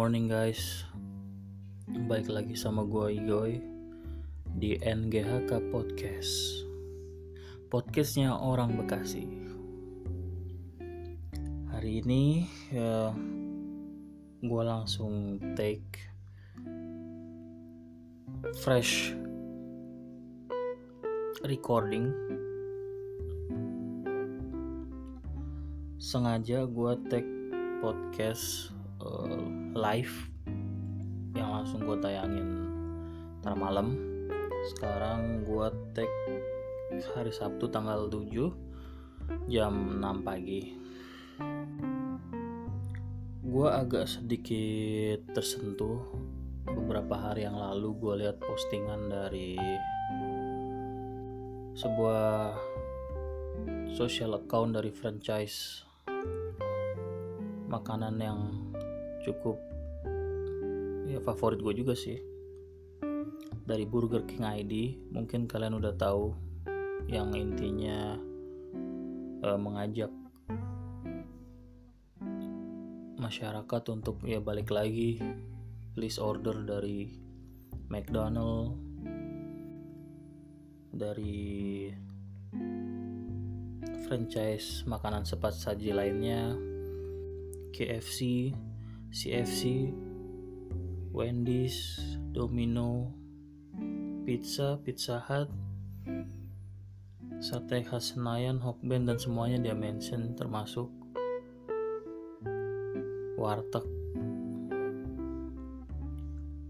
morning 0.00 0.32
guys. 0.32 0.88
Balik 2.08 2.32
lagi 2.32 2.56
sama 2.56 2.88
gue 2.88 3.20
Igoy 3.20 3.60
Di 4.48 4.80
NGHK 4.80 5.68
Podcast. 5.68 6.64
Podcastnya 7.68 8.32
orang 8.32 8.80
Bekasi. 8.80 9.28
Hari 11.68 12.00
ini 12.00 12.48
ya 12.72 13.12
Gue 14.40 14.62
langsung 14.64 15.36
take 15.52 16.00
Fresh 18.64 19.12
Recording. 21.44 22.08
Sengaja 26.00 26.64
gue 26.64 26.92
take 27.12 27.28
podcast 27.84 28.72
uh, 29.04 29.59
live 29.76 30.14
yang 31.38 31.50
langsung 31.54 31.86
gue 31.86 31.94
tayangin 32.02 32.66
ntar 33.40 33.54
malam. 33.54 33.94
Sekarang 34.74 35.46
gue 35.46 35.66
tag 35.94 36.10
hari 37.14 37.32
Sabtu 37.32 37.70
tanggal 37.70 38.10
7 38.10 39.48
jam 39.48 40.02
6 40.02 40.26
pagi. 40.26 40.74
Gue 43.40 43.68
agak 43.70 44.10
sedikit 44.10 45.32
tersentuh. 45.32 46.02
Beberapa 46.66 47.16
hari 47.16 47.48
yang 47.48 47.56
lalu 47.56 47.88
gue 47.96 48.14
lihat 48.26 48.36
postingan 48.42 49.08
dari 49.08 49.56
sebuah 51.74 52.52
social 53.96 54.36
account 54.36 54.76
dari 54.76 54.92
franchise 54.92 55.86
makanan 57.70 58.18
yang 58.20 58.40
cukup 59.20 59.56
ya 61.10 61.18
favorit 61.22 61.60
gue 61.60 61.74
juga 61.84 61.94
sih. 61.96 62.18
Dari 63.60 63.86
Burger 63.86 64.26
King 64.26 64.42
ID 64.42 64.74
mungkin 65.14 65.46
kalian 65.46 65.78
udah 65.78 65.94
tahu 65.94 66.34
yang 67.06 67.34
intinya 67.34 68.18
eh, 69.42 69.58
mengajak 69.58 70.10
masyarakat 73.20 73.82
untuk 73.94 74.24
ya 74.26 74.40
balik 74.42 74.72
lagi 74.72 75.20
list 75.94 76.18
order 76.18 76.66
dari 76.66 77.12
McDonald 77.92 78.74
dari 80.90 81.86
franchise 84.10 84.82
makanan 84.90 85.22
cepat 85.22 85.54
saji 85.54 85.94
lainnya 85.94 86.58
KFC, 87.70 88.50
CFC, 89.10 89.90
Wendy's, 91.10 91.98
Domino, 92.30 93.10
Pizza, 94.22 94.78
Pizza 94.86 95.18
Hut, 95.26 95.50
Sate 97.42 97.82
khas 97.82 98.14
Senayan, 98.14 98.62
Hokben 98.62 99.10
dan 99.10 99.18
semuanya 99.18 99.58
dia 99.58 99.74
mention 99.74 100.38
termasuk 100.38 100.86
warteg. 103.34 103.82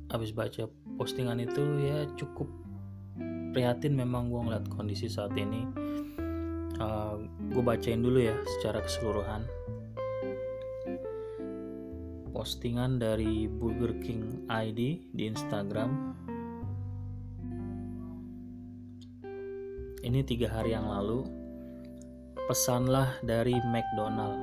Abis 0.08 0.32
baca 0.32 0.64
postingan 0.96 1.44
itu 1.44 1.60
ya 1.84 2.08
cukup 2.16 2.48
prihatin 3.52 4.00
memang 4.00 4.32
gue 4.32 4.40
ngeliat 4.40 4.64
kondisi 4.72 5.12
saat 5.12 5.36
ini. 5.36 5.68
Uh, 6.80 7.20
gue 7.52 7.60
bacain 7.60 8.00
dulu 8.00 8.24
ya 8.24 8.32
secara 8.56 8.80
keseluruhan 8.80 9.44
postingan 12.30 13.02
dari 13.02 13.50
Burger 13.50 13.98
King 13.98 14.46
ID 14.46 15.10
di 15.10 15.22
Instagram. 15.26 16.14
Ini 20.00 20.20
tiga 20.24 20.48
hari 20.48 20.72
yang 20.72 20.88
lalu. 20.88 21.26
Pesanlah 22.48 23.20
dari 23.20 23.54
McDonald. 23.68 24.38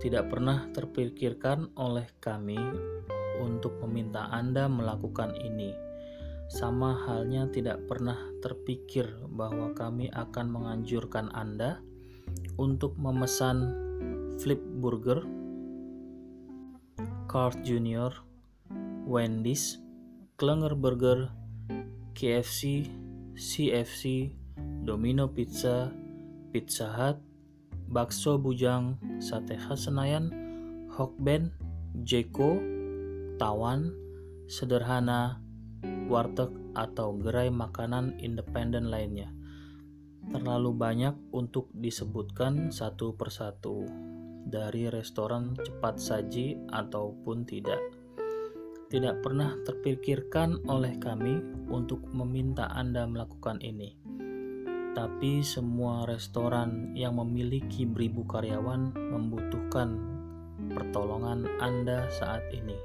Tidak 0.00 0.24
pernah 0.28 0.68
terpikirkan 0.70 1.72
oleh 1.80 2.04
kami 2.20 2.60
untuk 3.40 3.80
meminta 3.82 4.28
Anda 4.30 4.68
melakukan 4.68 5.34
ini. 5.40 5.72
Sama 6.52 6.92
halnya 7.08 7.48
tidak 7.48 7.88
pernah 7.88 8.20
terpikir 8.44 9.08
bahwa 9.32 9.72
kami 9.72 10.12
akan 10.12 10.46
menganjurkan 10.52 11.32
Anda 11.32 11.80
untuk 12.60 12.94
memesan 13.00 13.74
Flip 14.34 14.58
Burger, 14.58 15.22
Carl 17.30 17.54
Junior, 17.62 18.10
Wendy's, 19.06 19.78
Klenger 20.34 20.74
Burger, 20.74 21.30
KFC, 22.18 22.90
CFC, 23.38 24.34
Domino 24.82 25.30
Pizza, 25.30 25.90
Pizza 26.50 26.90
Hut, 26.90 27.18
Bakso 27.86 28.38
Bujang, 28.38 28.98
Sate 29.22 29.54
khas 29.54 29.86
Senayan, 29.86 30.30
Hokben, 30.90 31.54
Jeko, 32.02 32.58
Tawan, 33.38 33.94
Sederhana, 34.50 35.38
Warteg 36.10 36.50
atau 36.74 37.14
gerai 37.22 37.54
makanan 37.54 38.18
independen 38.18 38.90
lainnya. 38.90 39.30
Terlalu 40.30 40.70
banyak 40.74 41.14
untuk 41.30 41.70
disebutkan 41.70 42.74
satu 42.74 43.14
persatu 43.14 43.86
dari 44.44 44.92
restoran 44.92 45.56
cepat 45.56 45.96
saji 45.96 46.56
ataupun 46.70 47.48
tidak. 47.48 47.80
Tidak 48.92 49.24
pernah 49.24 49.56
terpikirkan 49.64 50.68
oleh 50.70 51.00
kami 51.00 51.66
untuk 51.72 52.04
meminta 52.12 52.70
Anda 52.70 53.08
melakukan 53.08 53.58
ini. 53.64 53.96
Tapi 54.94 55.42
semua 55.42 56.06
restoran 56.06 56.94
yang 56.94 57.18
memiliki 57.18 57.82
beribu 57.82 58.22
karyawan 58.22 58.94
membutuhkan 58.94 59.98
pertolongan 60.70 61.50
Anda 61.58 62.06
saat 62.14 62.46
ini. 62.54 62.78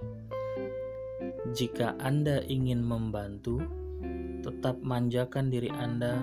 Jika 1.53 1.94
Anda 2.02 2.41
ingin 2.41 2.81
membantu, 2.81 3.62
tetap 4.41 4.81
manjakan 4.81 5.53
diri 5.53 5.70
Anda 5.70 6.18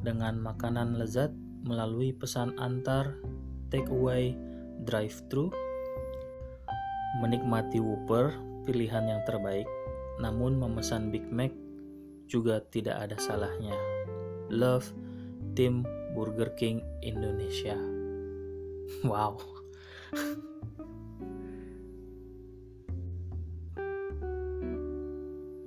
dengan 0.00 0.40
makanan 0.40 0.98
lezat 0.98 1.30
melalui 1.62 2.10
pesan 2.16 2.56
antar 2.56 3.20
take 3.70 3.88
away, 3.88 4.34
drive-thru, 4.82 5.48
menikmati 7.22 7.78
Whopper, 7.78 8.34
pilihan 8.66 9.06
yang 9.06 9.22
terbaik, 9.24 9.66
namun 10.18 10.58
memesan 10.58 11.14
Big 11.14 11.24
Mac 11.30 11.54
juga 12.30 12.62
tidak 12.70 13.08
ada 13.08 13.16
salahnya. 13.18 13.74
Love, 14.50 14.90
tim 15.54 15.86
Burger 16.12 16.52
King 16.58 16.82
Indonesia. 17.00 17.78
Wow. 19.06 19.38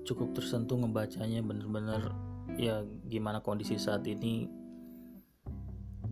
Cukup 0.04 0.36
tersentuh 0.36 0.76
ngebacanya 0.76 1.40
bener-bener 1.40 2.12
ya 2.60 2.84
gimana 3.08 3.40
kondisi 3.40 3.80
saat 3.80 4.04
ini 4.04 4.52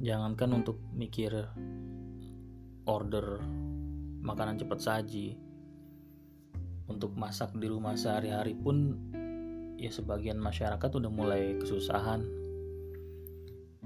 jangankan 0.01 0.65
untuk 0.65 0.81
mikir 0.97 1.29
order 2.89 3.37
makanan 4.25 4.57
cepat 4.57 4.81
saji 4.81 5.37
untuk 6.89 7.13
masak 7.13 7.53
di 7.53 7.69
rumah 7.69 7.93
sehari-hari 7.93 8.57
pun 8.57 8.97
ya 9.77 9.93
sebagian 9.93 10.41
masyarakat 10.41 10.89
udah 10.89 11.11
mulai 11.13 11.53
kesusahan. 11.61 12.25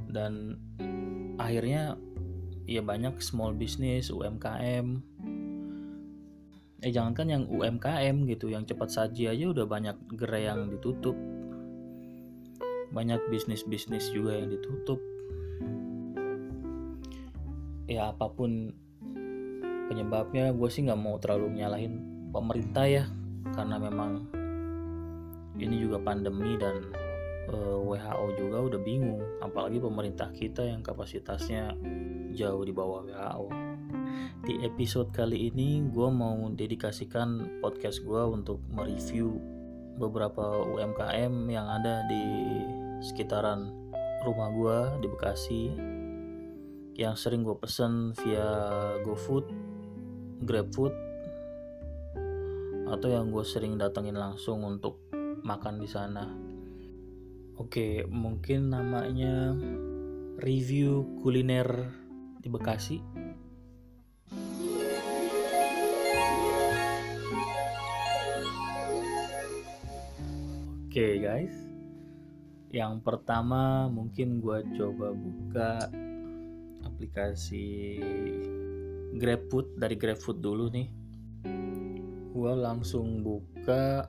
Dan 0.07 0.55
akhirnya 1.35 1.99
ya 2.63 2.79
banyak 2.79 3.19
small 3.19 3.51
business 3.51 4.07
UMKM 4.07 5.03
eh 6.83 6.91
jangankan 6.93 7.27
yang 7.27 7.43
UMKM 7.49 8.29
gitu 8.29 8.47
yang 8.53 8.63
cepat 8.63 8.87
saji 8.87 9.27
aja 9.27 9.51
udah 9.51 9.67
banyak 9.67 9.99
gerai 10.15 10.47
yang 10.47 10.71
ditutup. 10.71 11.19
Banyak 12.95 13.19
bisnis-bisnis 13.27 14.15
juga 14.15 14.39
yang 14.39 14.47
ditutup 14.47 15.03
ya 17.85 18.13
apa 18.13 18.29
pun 18.29 18.73
penyebabnya 19.85 20.53
gue 20.53 20.69
sih 20.69 20.85
nggak 20.85 21.01
mau 21.01 21.17
terlalu 21.21 21.61
nyalahin 21.61 22.01
pemerintah 22.33 22.85
ya. 22.85 23.05
Karena 23.53 23.77
memang 23.77 24.25
ini 25.55 25.75
juga 25.79 26.01
pandemi 26.01 26.57
dan 26.59 26.91
uh, 27.53 27.95
eh, 27.95 28.01
WHO 28.03 28.25
juga 28.35 28.57
udah 28.73 28.79
bingung. 28.81 29.23
Apalagi 29.39 29.77
pemerintah 29.79 30.33
kita 30.33 30.65
yang 30.65 30.81
kapasitasnya 30.81 31.77
jauh 32.35 32.63
di 32.65 32.73
bawah 32.75 33.05
WHO 33.05 33.75
di 34.45 34.61
episode 34.61 35.09
kali 35.09 35.49
ini 35.49 35.81
gue 35.89 36.09
mau 36.13 36.37
dedikasikan 36.53 37.57
podcast 37.65 38.05
gue 38.05 38.21
untuk 38.29 38.61
mereview 38.69 39.41
beberapa 39.97 40.61
UMKM 40.69 41.33
yang 41.49 41.65
ada 41.65 42.05
di 42.05 42.23
sekitaran 43.01 43.73
rumah 44.21 44.49
gue 44.53 44.77
di 45.01 45.07
Bekasi 45.09 45.63
yang 46.95 47.19
sering 47.19 47.43
gue 47.43 47.59
pesen 47.59 48.15
via 48.15 48.47
GoFood 49.03 49.51
GrabFood 50.47 50.95
atau 52.87 53.09
yang 53.11 53.35
gue 53.35 53.43
sering 53.43 53.75
datengin 53.75 54.15
langsung 54.15 54.63
untuk 54.63 55.11
makan 55.43 55.83
di 55.83 55.89
sana. 55.89 56.23
Oke, 57.59 58.07
mungkin 58.07 58.71
namanya 58.71 59.51
review 60.39 61.19
kuliner 61.19 61.67
di 62.39 62.47
Bekasi. 62.47 62.99
Oke 70.87 71.19
guys, 71.19 71.55
yang 72.71 73.03
pertama 73.03 73.91
mungkin 73.91 74.39
gue 74.39 74.63
coba 74.79 75.11
buka 75.11 75.91
aplikasi 76.95 77.99
GrabFood 79.19 79.75
dari 79.75 79.99
GrabFood 79.99 80.39
dulu 80.39 80.71
nih. 80.71 80.87
Gue 82.31 82.53
langsung 82.55 83.19
buka 83.19 84.07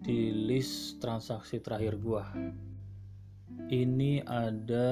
di 0.00 0.32
list 0.32 1.04
transaksi 1.04 1.60
terakhir 1.60 2.00
gue. 2.00 2.24
Ini 3.68 4.24
ada 4.24 4.90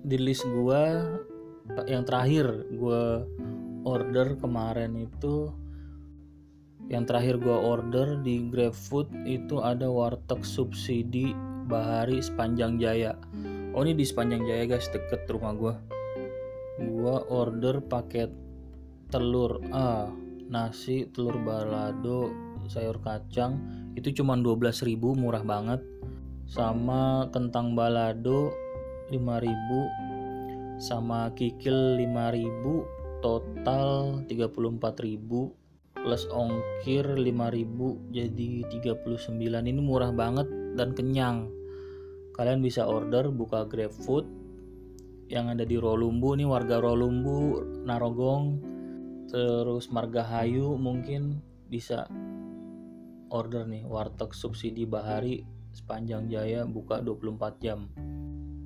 di 0.00 0.16
list 0.16 0.48
gue 0.48 0.82
yang 1.84 2.08
terakhir 2.08 2.48
gue 2.72 3.04
order 3.84 4.40
kemarin 4.40 5.04
itu 5.04 5.52
yang 6.88 7.04
terakhir 7.04 7.36
gue 7.36 7.52
order 7.52 8.16
di 8.24 8.48
GrabFood 8.48 9.12
itu 9.28 9.60
ada 9.60 9.92
warteg 9.92 10.40
subsidi 10.40 11.36
Bahari 11.68 12.24
sepanjang 12.24 12.80
Jaya 12.80 13.12
oh 13.74 13.82
ini 13.84 13.96
di 13.96 14.04
sepanjang 14.04 14.46
Jaya 14.46 14.64
guys 14.64 14.88
deket 14.88 15.28
rumah 15.28 15.52
gue 15.56 15.74
gue 16.78 17.16
order 17.28 17.82
paket 17.82 18.30
telur 19.08 19.58
ah 19.74 20.08
nasi 20.48 21.08
telur 21.12 21.36
balado 21.42 22.48
sayur 22.68 23.00
kacang. 23.00 23.58
Itu 23.96 24.12
cuma 24.12 24.36
12.000 24.36 24.94
murah 25.16 25.42
banget. 25.42 25.80
Sama 26.48 27.28
kentang 27.32 27.76
balado 27.76 28.52
5000 29.10 30.78
sama 30.78 31.34
kikil 31.34 31.98
5000 31.98 33.18
total 33.18 34.22
34000 34.30 35.26
plus 35.98 36.22
ongkir 36.30 37.04
5000 37.18 38.14
jadi 38.14 38.48
39 38.70 39.42
ini 39.42 39.80
murah 39.82 40.14
banget 40.14 40.46
dan 40.78 40.94
kenyang 40.94 41.50
kalian 42.38 42.62
bisa 42.62 42.86
order 42.86 43.34
buka 43.34 43.66
GrabFood 43.66 44.24
yang 45.28 45.50
ada 45.50 45.66
di 45.66 45.76
Rolumbu 45.76 46.38
nih 46.38 46.46
warga 46.46 46.78
Rolumbu 46.78 47.60
Narogong 47.84 48.62
terus 49.28 49.90
Margahayu 49.92 50.78
mungkin 50.80 51.42
bisa 51.68 52.08
order 53.28 53.68
nih 53.68 53.84
warteg 53.84 54.32
subsidi 54.32 54.88
Bahari 54.88 55.44
sepanjang 55.72 56.26
Jaya 56.32 56.64
buka 56.64 57.04
24 57.04 57.64
jam. 57.64 57.88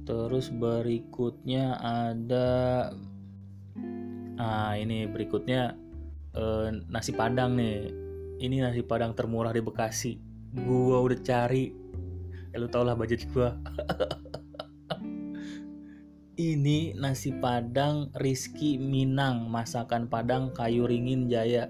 Terus 0.02 0.50
berikutnya 0.50 1.78
ada 1.78 2.90
ah 4.40 4.74
ini 4.74 5.06
berikutnya 5.06 5.76
uh, 6.34 6.68
nasi 6.90 7.12
padang 7.14 7.58
nih. 7.58 7.90
Ini 8.42 8.56
nasi 8.58 8.82
padang 8.82 9.14
termurah 9.14 9.54
di 9.54 9.62
Bekasi. 9.62 10.18
Gua 10.50 10.98
udah 10.98 11.20
cari 11.22 11.70
ya 12.52 12.60
lu 12.60 12.68
tau 12.68 12.84
lah 12.84 12.94
budget 12.94 13.24
gua. 13.32 13.56
Ini 16.32 16.96
nasi 16.96 17.28
padang 17.28 18.08
Rizky 18.16 18.80
Minang 18.80 19.52
masakan 19.52 20.08
padang 20.08 20.52
kayu 20.56 20.88
ringin 20.88 21.28
jaya. 21.28 21.68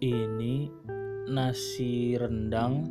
Ini 0.00 0.72
nasi 1.28 2.16
rendang 2.16 2.88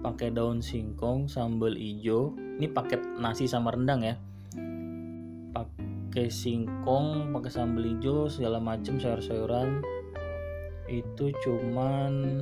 pakai 0.00 0.32
daun 0.32 0.64
singkong 0.64 1.28
sambal 1.28 1.76
hijau 1.76 2.34
ini 2.56 2.72
paket 2.72 3.04
nasi 3.20 3.44
sama 3.44 3.72
rendang 3.72 4.00
ya. 4.00 4.16
Pakai 5.52 6.32
singkong 6.32 7.36
pakai 7.36 7.52
sambal 7.52 7.84
hijau 7.84 8.32
segala 8.32 8.56
macem 8.56 8.96
sayur-sayuran. 8.96 9.84
Itu 10.88 11.36
cuman 11.44 12.40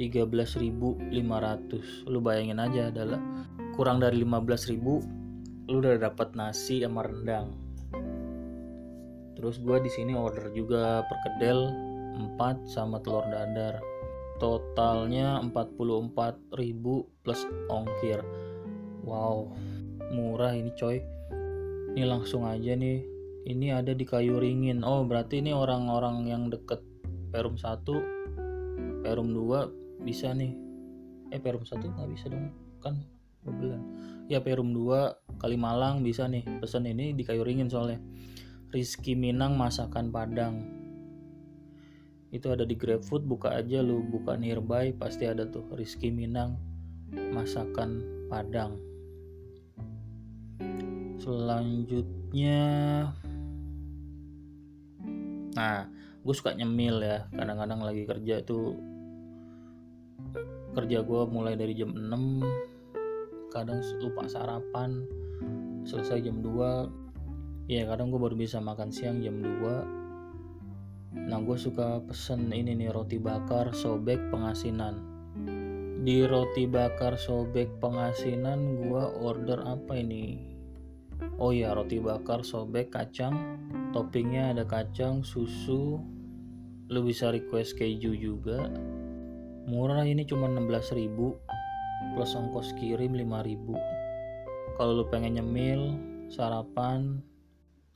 13.500 0.00 2.08
lu 2.08 2.24
bayangin 2.24 2.56
aja 2.56 2.88
adalah 2.88 3.20
kurang 3.76 4.00
dari 4.00 4.24
15.000 4.24 4.80
lu 5.68 5.76
udah 5.76 6.00
dapat 6.00 6.32
nasi 6.32 6.80
sama 6.80 7.04
rendang. 7.04 7.52
Terus 9.36 9.60
gue 9.60 9.76
di 9.84 9.92
sini 9.92 10.16
order 10.16 10.48
juga 10.56 11.04
perkedel 11.04 11.68
4 12.16 12.64
sama 12.64 12.96
telur 13.04 13.28
dadar. 13.28 13.84
Totalnya 14.40 15.36
44.000 15.44 16.48
plus 17.20 17.44
ongkir. 17.68 18.24
Wow 19.04 19.52
murah 20.10 20.56
ini 20.56 20.72
coy. 20.74 20.98
Ini 21.92 22.08
langsung 22.08 22.48
aja 22.48 22.72
nih. 22.72 23.04
Ini 23.46 23.76
ada 23.76 23.92
di 23.92 24.08
kayu 24.08 24.40
ringin. 24.40 24.80
Oh 24.80 25.04
berarti 25.04 25.44
ini 25.44 25.52
orang-orang 25.52 26.24
yang 26.24 26.48
deket 26.48 26.80
perum 27.30 27.60
1 27.60 28.20
perum 29.00 29.32
2 29.32 29.79
bisa 30.02 30.32
nih. 30.32 30.52
Eh 31.30 31.38
perum 31.38 31.62
1 31.62 31.78
nggak 31.80 32.10
bisa 32.10 32.26
dong. 32.32 32.50
Kan 32.80 33.04
bebelan 33.40 33.80
ya 34.30 34.38
perum 34.38 34.70
2 34.70 35.40
Kalimalang 35.42 36.06
bisa 36.06 36.30
nih. 36.30 36.46
Pesan 36.62 36.86
ini 36.86 37.16
di 37.16 37.26
kayu 37.26 37.42
ringin 37.42 37.66
soalnya. 37.66 37.98
Rizky 38.70 39.16
Minang 39.18 39.58
masakan 39.58 40.12
Padang. 40.14 40.62
Itu 42.30 42.52
ada 42.54 42.62
di 42.62 42.78
GrabFood 42.78 43.26
buka 43.26 43.56
aja 43.56 43.82
lu. 43.82 44.04
Buka 44.04 44.36
nearby 44.36 44.94
pasti 44.94 45.26
ada 45.26 45.48
tuh. 45.48 45.64
Rizky 45.74 46.12
Minang 46.12 46.60
masakan 47.32 48.04
Padang. 48.28 48.76
Selanjutnya. 51.18 52.60
Nah 55.56 55.88
gue 56.20 56.34
suka 56.36 56.52
nyemil 56.52 57.00
ya. 57.00 57.26
Kadang-kadang 57.32 57.80
lagi 57.80 58.04
kerja 58.04 58.44
tuh 58.44 58.76
kerja 60.74 61.02
gue 61.02 61.22
mulai 61.26 61.58
dari 61.58 61.74
jam 61.74 61.90
6 61.92 63.50
kadang 63.50 63.82
lupa 63.98 64.30
sarapan 64.30 65.02
selesai 65.82 66.22
jam 66.22 66.38
2 66.38 67.70
ya 67.70 67.86
kadang 67.90 68.14
gue 68.14 68.20
baru 68.22 68.38
bisa 68.38 68.62
makan 68.62 68.94
siang 68.94 69.18
jam 69.18 69.42
2 69.42 71.26
nah 71.26 71.42
gue 71.42 71.58
suka 71.58 71.98
pesen 72.06 72.54
ini 72.54 72.78
nih 72.78 72.94
roti 72.94 73.18
bakar 73.18 73.74
sobek 73.74 74.30
pengasinan. 74.30 75.02
Di 76.06 76.22
roti 76.22 76.70
bakar 76.70 77.18
sobek 77.18 77.82
pengasinan 77.82 78.78
gue 78.78 79.04
order 79.18 79.58
apa 79.66 79.98
ini? 79.98 80.38
Oh 81.42 81.50
ya 81.50 81.74
roti 81.74 81.98
bakar 81.98 82.46
sobek 82.46 82.94
kacang. 82.94 83.58
Toppingnya 83.90 84.54
ada 84.54 84.62
kacang 84.62 85.26
susu. 85.26 85.98
Lu 86.90 87.00
bisa 87.02 87.34
request 87.34 87.74
keju 87.74 88.14
juga 88.14 88.70
murah 89.68 90.06
ini 90.06 90.24
cuma 90.24 90.48
16.000 90.48 91.10
plus 92.16 92.32
ongkos 92.36 92.72
kirim 92.80 93.12
5.000 93.12 94.78
kalau 94.80 94.92
lu 95.00 95.04
pengen 95.12 95.36
nyemil 95.36 95.98
sarapan 96.32 97.20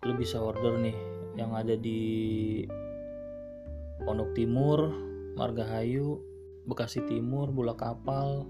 lu 0.05 0.13
bisa 0.19 0.37
order 0.43 0.77
nih 0.77 0.97
yang 1.39 1.57
ada 1.57 1.79
di 1.79 2.63
Pondok 4.05 4.37
Timur 4.37 4.93
Margahayu 5.39 6.21
Bekasi 6.69 7.01
Timur 7.09 7.49
Bulak 7.49 7.81
Kapal 7.81 8.45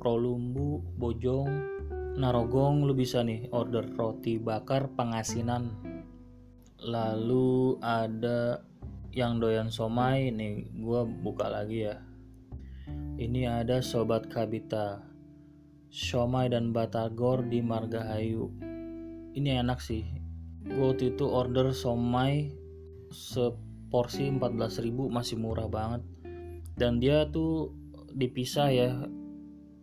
Prolumbu 0.00 0.80
Bojong 0.96 1.78
Narogong 2.18 2.82
lu 2.82 2.98
bisa 2.98 3.22
nih 3.22 3.46
order 3.54 3.94
roti 3.94 4.42
bakar 4.42 4.90
pengasinan. 4.98 5.70
Lalu 6.82 7.78
ada 7.78 8.58
yang 9.14 9.38
doyan 9.38 9.70
somai 9.70 10.34
nih 10.34 10.66
gue 10.82 11.00
buka 11.22 11.46
lagi 11.46 11.86
ya 11.86 12.07
ini 13.18 13.50
ada 13.50 13.82
sobat 13.82 14.30
kabita 14.30 15.02
somai 15.90 16.46
dan 16.46 16.70
batagor 16.70 17.42
di 17.42 17.58
Margahayu. 17.58 18.46
Ini 19.34 19.58
enak 19.66 19.82
sih. 19.82 20.06
Gue 20.62 20.94
waktu 20.94 21.18
itu 21.18 21.26
order 21.26 21.74
somai 21.74 22.54
seporsi 23.10 24.30
14.000 24.30 25.10
masih 25.10 25.34
murah 25.34 25.66
banget. 25.66 26.06
Dan 26.78 27.02
dia 27.02 27.26
tuh 27.26 27.74
dipisah 28.14 28.70
ya 28.70 28.94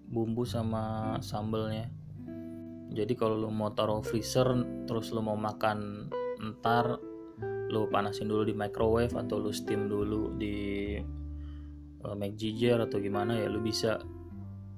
bumbu 0.07 0.47
sama 0.47 1.19
sambelnya. 1.19 1.91
Jadi 2.95 3.19
kalau 3.19 3.35
lu 3.35 3.51
mau 3.51 3.75
taruh 3.75 3.99
freezer 3.99 4.47
terus 4.87 5.11
lu 5.11 5.19
mau 5.19 5.35
makan 5.35 6.07
ntar 6.39 7.03
lu 7.67 7.91
panasin 7.91 8.31
dulu 8.31 8.47
di 8.47 8.55
microwave 8.55 9.11
atau 9.11 9.43
lu 9.43 9.51
steam 9.51 9.91
dulu 9.91 10.31
di 10.39 10.95
uh, 12.05 12.13
McGiger 12.13 12.85
atau 12.85 13.01
gimana 13.01 13.33
ya 13.41 13.49
lu 13.49 13.59
bisa 13.59 13.97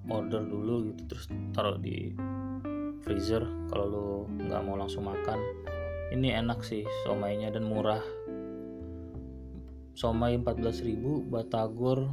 order 0.07 0.39
dulu 0.47 0.87
gitu 0.91 1.01
terus 1.11 1.27
taruh 1.51 1.75
di 1.75 2.15
freezer 3.03 3.43
kalau 3.71 3.85
lu 3.87 4.07
nggak 4.47 4.61
mau 4.63 4.79
langsung 4.79 5.07
makan. 5.07 5.39
Ini 6.07 6.39
enak 6.39 6.63
sih 6.63 6.87
somainya 7.03 7.51
dan 7.51 7.67
murah. 7.67 7.99
Somai 9.97 10.37
14.000 10.37 11.25
batagor 11.27 12.05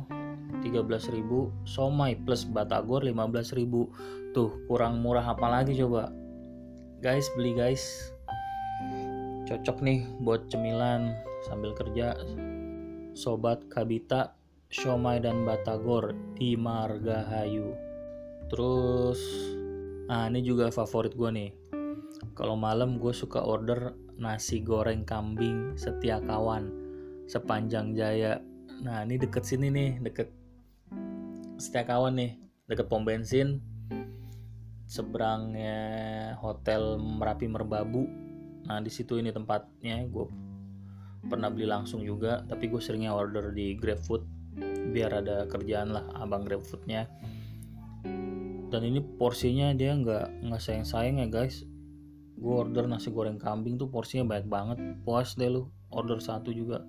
13.000 0.64 1.20
somai 1.68 2.16
plus 2.16 2.48
batagor 2.48 3.04
15.000 3.04 4.32
tuh 4.32 4.50
kurang 4.66 5.04
murah 5.04 5.22
apa 5.36 5.46
lagi 5.50 5.76
coba? 5.78 6.10
Guys 7.04 7.28
beli 7.36 7.52
guys. 7.52 7.84
Cocok 9.44 9.84
nih 9.84 10.08
buat 10.24 10.48
cemilan 10.48 11.12
sambil 11.44 11.76
kerja. 11.76 12.16
Sobat 13.12 13.62
kabita 13.68 14.32
somai 14.74 15.22
dan 15.22 15.46
batagor 15.46 16.18
di 16.34 16.58
Margahayu. 16.58 17.78
Terus 18.50 19.22
nah 20.10 20.26
ini 20.26 20.42
juga 20.42 20.74
favorit 20.74 21.14
gue 21.14 21.30
nih. 21.30 21.50
Kalau 22.34 22.58
malam 22.58 22.98
gue 22.98 23.14
suka 23.14 23.38
order 23.46 23.94
nasi 24.18 24.66
goreng 24.66 25.06
kambing 25.06 25.78
setia 25.78 26.18
kawan 26.18 26.74
sepanjang 27.30 27.94
jaya. 27.94 28.42
Nah 28.82 29.06
ini 29.06 29.14
deket 29.14 29.46
sini 29.46 29.70
nih 29.70 30.02
deket 30.02 30.34
kawan 31.70 32.18
nih 32.18 32.34
deket 32.66 32.90
pom 32.90 33.06
bensin 33.06 33.62
seberangnya 34.90 35.78
hotel 36.42 36.98
Merapi 36.98 37.46
Merbabu. 37.46 38.10
Nah 38.66 38.82
di 38.82 38.90
situ 38.90 39.22
ini 39.22 39.30
tempatnya. 39.30 40.02
Gue 40.10 40.26
pernah 41.30 41.46
beli 41.46 41.70
langsung 41.70 42.02
juga 42.02 42.42
tapi 42.42 42.66
gue 42.66 42.82
seringnya 42.82 43.14
order 43.14 43.54
di 43.54 43.78
GrabFood 43.78 44.33
biar 44.94 45.24
ada 45.24 45.46
kerjaan 45.50 45.94
lah 45.94 46.04
abang 46.14 46.46
GrabFoodnya. 46.46 47.10
Dan 48.70 48.82
ini 48.82 48.98
porsinya 49.02 49.70
dia 49.74 49.94
nggak 49.94 50.46
nggak 50.46 50.62
sayang 50.62 50.86
sayang 50.86 51.16
ya 51.22 51.28
guys. 51.30 51.62
Gue 52.34 52.54
order 52.66 52.90
nasi 52.90 53.14
goreng 53.14 53.38
kambing 53.38 53.78
tuh 53.78 53.86
porsinya 53.90 54.26
banyak 54.26 54.48
banget. 54.50 54.78
Puas 55.06 55.38
deh 55.38 55.50
lu 55.50 55.70
order 55.94 56.18
satu 56.18 56.50
juga. 56.50 56.82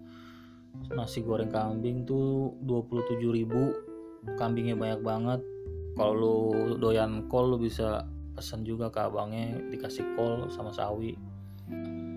Nasi 0.92 1.22
goreng 1.22 1.54
kambing 1.54 2.04
tuh 2.04 2.58
27.000 2.66 4.38
kambingnya 4.38 4.74
banyak 4.74 5.02
banget. 5.06 5.42
Kalau 5.96 6.14
lu 6.14 6.36
doyan 6.82 7.30
kol 7.32 7.56
lu 7.56 7.58
bisa 7.62 8.04
pesan 8.36 8.68
juga 8.68 8.92
ke 8.92 9.00
abangnya 9.00 9.56
dikasih 9.72 10.04
kol 10.20 10.52
sama 10.52 10.76
sawi. 10.76 11.16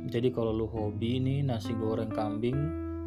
Jadi 0.08 0.32
kalau 0.32 0.56
lu 0.56 0.66
hobi 0.66 1.20
nih 1.20 1.44
nasi 1.44 1.76
goreng 1.76 2.10
kambing 2.10 2.56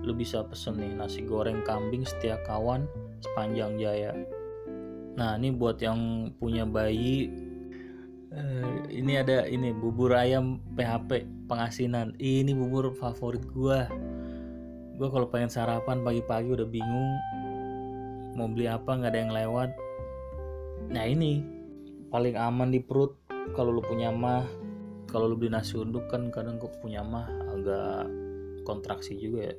lu 0.02 0.18
bisa 0.18 0.42
pesen 0.42 0.82
nih 0.82 0.98
nasi 0.98 1.22
goreng 1.22 1.62
kambing 1.62 2.02
setia 2.02 2.42
kawan 2.46 2.90
sepanjang 3.22 3.78
jaya. 3.78 4.12
Nah 5.14 5.38
ini 5.38 5.54
buat 5.54 5.78
yang 5.78 6.34
punya 6.42 6.66
bayi 6.66 7.30
uh, 8.34 8.90
ini 8.90 9.22
ada 9.22 9.46
ini 9.46 9.70
bubur 9.76 10.18
ayam 10.18 10.58
PHP 10.74 11.30
pengasinan 11.46 12.18
ini 12.18 12.56
bubur 12.58 12.90
favorit 12.98 13.46
gua. 13.54 13.86
Gue 14.98 15.10
kalau 15.10 15.30
pengen 15.34 15.50
sarapan 15.50 16.06
pagi-pagi 16.06 16.54
udah 16.54 16.68
bingung 16.70 17.12
mau 18.38 18.46
beli 18.46 18.70
apa 18.70 18.98
nggak 18.98 19.12
ada 19.14 19.20
yang 19.22 19.34
lewat. 19.34 19.70
Nah 20.90 21.04
ini 21.06 21.46
paling 22.10 22.38
aman 22.38 22.74
di 22.74 22.82
perut 22.82 23.18
kalau 23.54 23.70
lu 23.70 23.84
punya 23.86 24.10
mah. 24.10 24.46
Kalau 25.12 25.28
lu 25.28 25.36
beli 25.36 25.52
nasi 25.52 25.76
uduk 25.76 26.08
kan 26.08 26.32
kadang 26.32 26.56
kok 26.56 26.80
punya 26.80 27.04
mah 27.04 27.28
agak 27.52 28.08
kontraksi 28.64 29.20
juga 29.20 29.52
ya 29.52 29.56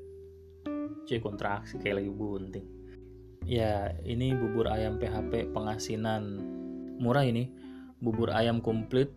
cuy 1.07 1.19
kontraksi 1.19 1.79
kayak 1.79 2.03
lagi 2.03 2.11
bunting. 2.13 2.67
Ya 3.43 3.91
ini 4.07 4.35
bubur 4.39 4.71
ayam 4.71 5.03
PHP 5.03 5.51
pengasinan. 5.51 6.39
Murah 7.03 7.27
ini. 7.27 7.51
Bubur 7.99 8.31
ayam 8.31 8.63
komplit. 8.63 9.11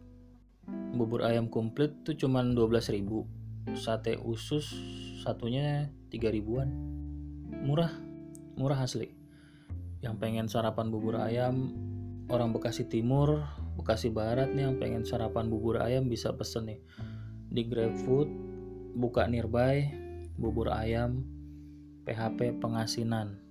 Bubur 0.98 1.22
ayam 1.22 1.50
komplit 1.50 1.94
tuh 2.02 2.18
cuman 2.18 2.58
12.000 2.58 3.78
sate 3.78 4.18
usus 4.18 4.74
satunya 5.22 5.94
3 6.10 6.36
ribuan. 6.36 6.70
Murah. 7.66 7.94
Murah 8.58 8.82
asli. 8.82 9.14
Yang 10.02 10.16
pengen 10.22 10.46
sarapan 10.50 10.90
bubur 10.90 11.22
ayam 11.22 11.74
orang 12.30 12.50
Bekasi 12.54 12.90
Timur 12.90 13.46
Bekasi 13.76 14.10
Barat 14.10 14.56
nih 14.56 14.66
yang 14.66 14.76
pengen 14.80 15.04
sarapan 15.04 15.52
bubur 15.52 15.84
ayam 15.84 16.08
bisa 16.08 16.32
pesen 16.34 16.72
nih. 16.72 16.80
Di 17.52 17.68
GrabFood 17.68 18.30
buka 18.96 19.28
nearby 19.28 19.92
bubur 20.40 20.72
ayam 20.72 21.35
PHP 22.06 22.62
pengasinan. 22.62 23.42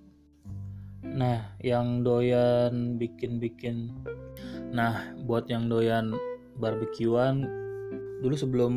Nah 1.03 1.53
yang 1.61 2.01
doyan 2.01 2.97
bikin-bikin. 2.97 3.91
Nah 4.73 5.13
buat 5.27 5.45
yang 5.51 5.69
doyan 5.69 6.15
barbekyuan 6.57 7.45
dulu 8.23 8.33
sebelum 8.33 8.73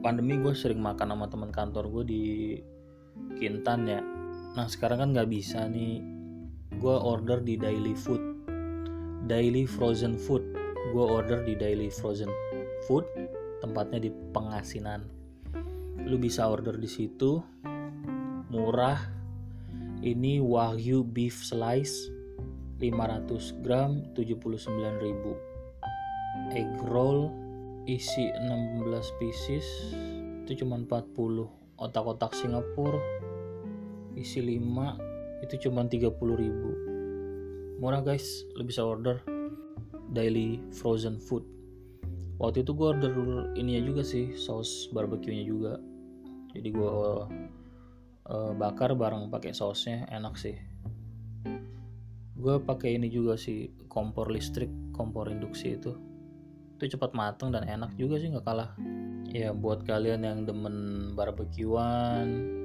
pandemi 0.00 0.38
gue 0.38 0.54
sering 0.54 0.78
makan 0.80 1.12
sama 1.12 1.26
teman 1.28 1.50
kantor 1.50 1.84
gue 1.90 2.04
di 2.06 2.24
Kintan 3.36 3.84
ya. 3.84 4.00
Nah 4.56 4.66
sekarang 4.70 5.02
kan 5.02 5.08
nggak 5.12 5.30
bisa 5.30 5.66
nih. 5.68 6.00
Gue 6.78 6.94
order 6.94 7.42
di 7.42 7.58
Daily 7.58 7.92
Food. 7.92 8.22
Daily 9.26 9.66
Frozen 9.66 10.16
Food. 10.16 10.46
Gue 10.94 11.04
order 11.04 11.42
di 11.42 11.58
Daily 11.58 11.90
Frozen 11.90 12.30
Food 12.86 13.04
tempatnya 13.60 13.98
di 13.98 14.10
Pengasinan. 14.32 15.04
Lu 16.06 16.16
bisa 16.16 16.46
order 16.46 16.78
di 16.78 16.86
situ 16.86 17.42
murah. 18.48 18.96
Ini 19.98 20.38
Wagyu 20.38 21.02
beef 21.02 21.42
slice 21.42 22.06
500 22.78 23.66
gram 23.66 24.06
79.000 24.14 26.54
egg 26.54 26.70
roll 26.86 27.34
isi 27.82 28.30
16 28.30 29.18
pieces 29.18 29.66
itu 30.46 30.62
cuma 30.62 30.78
40 30.78 31.82
otak-otak 31.82 32.30
Singapura 32.38 33.02
isi 34.14 34.38
5 34.38 35.08
itu 35.46 35.68
cuma 35.68 35.86
30 35.86 36.18
ribu. 36.34 36.70
Murah 37.78 38.02
guys. 38.02 38.42
Lo 38.58 38.66
bisa 38.66 38.82
order. 38.82 39.22
Daily 40.10 40.58
frozen 40.74 41.22
food. 41.22 41.46
Waktu 42.38 42.66
itu 42.66 42.74
gue 42.74 42.86
order 42.86 43.10
ini 43.58 43.82
juga 43.82 44.02
sih 44.02 44.34
saus 44.34 44.90
barbecue 44.90 45.34
nya 45.34 45.44
juga. 45.46 45.72
Jadi 46.54 46.68
gue 46.74 46.90
uh, 48.28 48.52
bakar 48.54 48.94
bareng 48.94 49.32
pakai 49.32 49.56
sausnya 49.56 50.04
enak 50.12 50.36
sih. 50.36 50.56
Gue 52.38 52.62
pakai 52.62 52.94
ini 53.00 53.10
juga 53.10 53.34
sih 53.34 53.72
kompor 53.90 54.30
listrik 54.30 54.70
kompor 54.94 55.32
induksi 55.32 55.74
itu. 55.74 55.96
Itu 56.78 56.94
cepat 56.94 57.16
matang 57.16 57.50
dan 57.50 57.66
enak 57.66 57.98
juga 57.98 58.20
sih 58.22 58.30
nggak 58.30 58.46
kalah. 58.46 58.76
Ya 59.28 59.50
buat 59.52 59.82
kalian 59.84 60.24
yang 60.24 60.38
demen 60.46 61.10
barbekyuan 61.18 62.56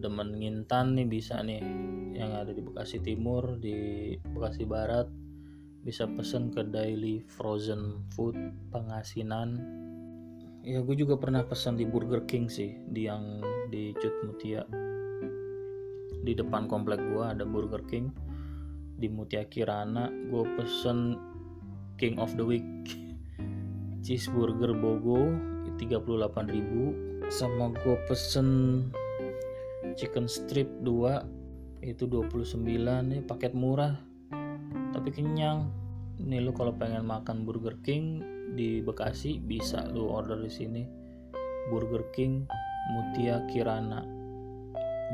demen 0.00 0.40
ngintan 0.40 0.96
nih 0.96 1.06
bisa 1.06 1.44
nih 1.44 1.60
yang 2.16 2.32
ada 2.32 2.56
di 2.56 2.64
Bekasi 2.64 3.04
Timur 3.04 3.60
di 3.60 4.16
Bekasi 4.16 4.64
Barat 4.64 5.06
bisa 5.84 6.08
pesen 6.08 6.52
ke 6.52 6.64
Daily 6.64 7.20
Frozen 7.24 8.08
Food 8.16 8.36
Pengasinan 8.72 9.60
ya 10.60 10.84
gue 10.84 10.96
juga 10.96 11.16
pernah 11.16 11.40
pesan 11.40 11.80
di 11.80 11.88
Burger 11.88 12.28
King 12.28 12.52
sih 12.52 12.76
di 12.84 13.08
yang 13.08 13.40
di 13.72 13.96
Cut 13.96 14.12
Mutia. 14.24 14.62
Di 16.20 16.36
depan 16.36 16.68
komplek 16.68 17.00
gue 17.00 17.24
ada 17.24 17.48
Burger 17.48 17.80
King 17.88 18.12
di 19.00 19.08
Mutia 19.08 19.48
Kirana. 19.48 20.12
Gue 20.28 20.44
pesen 20.60 21.16
King 21.96 22.20
of 22.20 22.36
the 22.36 22.44
Week. 22.44 22.64
Cheeseburger 24.04 24.76
Bogo 24.76 25.32
38.000 25.80 27.32
sama 27.32 27.72
gue 27.72 27.96
pesen 28.04 28.48
chicken 29.96 30.28
strip 30.28 30.68
2 30.84 31.88
itu 31.88 32.04
29 32.04 32.60
nih 32.84 33.20
paket 33.24 33.56
murah 33.56 33.96
tapi 34.92 35.08
kenyang. 35.08 35.72
Ini 36.20 36.44
lu 36.44 36.52
kalau 36.52 36.76
pengen 36.76 37.08
makan 37.08 37.48
Burger 37.48 37.80
King 37.80 38.20
di 38.60 38.84
Bekasi 38.84 39.40
bisa 39.40 39.88
lu 39.88 40.12
order 40.12 40.36
di 40.36 40.52
sini. 40.52 40.84
Burger 41.72 42.12
King 42.12 42.44
Mutia 42.92 43.40
Kirana. 43.48 44.04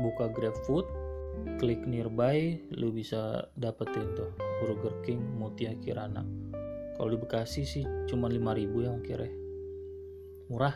Buka 0.03 0.27
GrabFood 0.27 0.83
klik 1.61 1.85
nearby 1.85 2.59
lu 2.75 2.89
bisa 2.89 3.45
dapetin 3.55 4.17
tuh 4.19 4.35
Burger 4.59 4.99
King 5.07 5.23
Mutia 5.39 5.71
Kirana. 5.79 6.27
Kalau 6.99 7.07
di 7.07 7.19
Bekasi 7.23 7.63
sih 7.63 7.87
cuma 8.11 8.27
5000 8.27 8.83
ya 8.83 8.91
akhirnya. 8.91 9.31
Murah. 10.51 10.75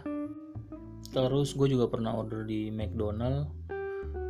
Terus 1.12 1.52
gue 1.60 1.68
juga 1.68 1.92
pernah 1.92 2.16
order 2.16 2.48
di 2.48 2.72
McDonald. 2.72 3.52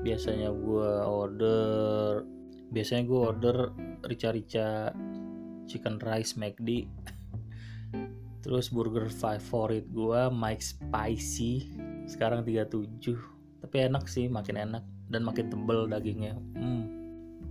Biasanya 0.02 0.50
gue 0.50 0.92
order 1.06 2.26
biasanya 2.72 3.04
gue 3.06 3.20
order 3.20 3.58
rica-rica 4.08 4.96
chicken 5.68 6.00
rice 6.00 6.40
McD 6.40 6.88
terus 8.42 8.74
burger 8.74 9.08
favorit 9.08 9.86
gue 9.94 10.22
Mike 10.34 10.66
Spicy. 10.66 11.72
Sekarang 12.10 12.42
37 12.42 12.98
tapi 13.62 13.76
enak 13.86 14.10
sih 14.10 14.26
makin 14.28 14.58
enak. 14.58 14.84
Dan 15.12 15.28
makin 15.28 15.52
tebel 15.52 15.92
dagingnya. 15.92 16.36
Hmm. 16.56 16.84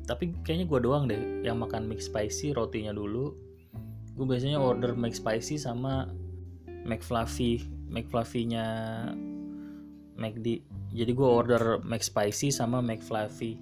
tapi 0.08 0.34
kayaknya 0.42 0.66
gue 0.66 0.80
doang 0.82 1.04
deh 1.06 1.44
yang 1.46 1.62
makan 1.62 1.86
mix 1.86 2.10
spicy 2.10 2.50
rotinya 2.50 2.90
dulu. 2.90 3.30
Gue 4.18 4.26
biasanya 4.26 4.58
order 4.58 4.98
McSpicy 4.98 5.54
sama 5.54 6.10
McFluffy. 6.66 7.62
McFluffy-nya 7.86 8.66
McD. 10.18 10.66
Jadi 10.90 11.12
gue 11.14 11.28
order 11.28 11.78
McSpicy 11.86 12.50
sama 12.50 12.82
McFluffy. 12.82 13.54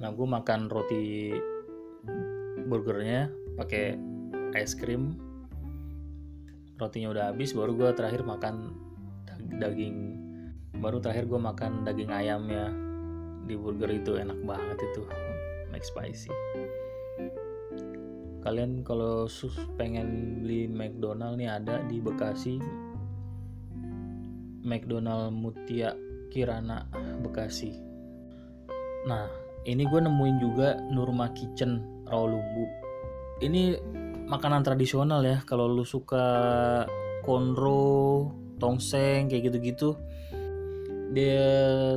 Nah 0.00 0.10
gue 0.10 0.26
makan 0.26 0.60
roti 0.66 1.30
burgernya 2.66 3.30
pakai 3.54 4.09
es 4.56 4.74
krim 4.74 5.18
rotinya 6.80 7.12
udah 7.12 7.24
habis 7.34 7.52
baru 7.52 7.76
gue 7.76 7.90
terakhir 7.92 8.24
makan 8.24 8.72
daging 9.60 10.16
baru 10.80 10.96
terakhir 11.02 11.28
gue 11.28 11.40
makan 11.40 11.84
daging 11.84 12.08
ayamnya. 12.08 12.72
Di 13.40 13.58
burger 13.58 13.90
itu 13.90 14.14
enak 14.14 14.46
banget 14.46 14.78
itu 14.78 15.02
McSpicy 15.74 16.30
kalian 18.40 18.80
kalau 18.80 19.28
sus 19.28 19.52
pengen 19.76 20.40
beli 20.40 20.64
McDonald 20.64 21.36
nih 21.36 21.60
ada 21.60 21.84
di 21.86 22.00
Bekasi. 22.00 22.56
McDonald 24.60 25.32
Mutia 25.32 25.96
Kirana 26.28 26.88
Bekasi. 27.20 27.72
Nah 29.08 29.28
ini 29.68 29.84
gue 29.84 30.00
nemuin 30.00 30.36
juga 30.40 30.76
Nurma 30.88 31.32
Kitchen 31.36 32.04
raw 32.08 32.24
lumbu. 32.24 32.64
Ini 33.40 33.76
makanan 34.30 34.62
tradisional 34.62 35.26
ya. 35.26 35.42
Kalau 35.42 35.66
lu 35.66 35.82
suka 35.82 36.22
konro 37.26 38.30
tongseng 38.62 39.26
kayak 39.26 39.50
gitu-gitu 39.50 39.98
dia 41.10 41.50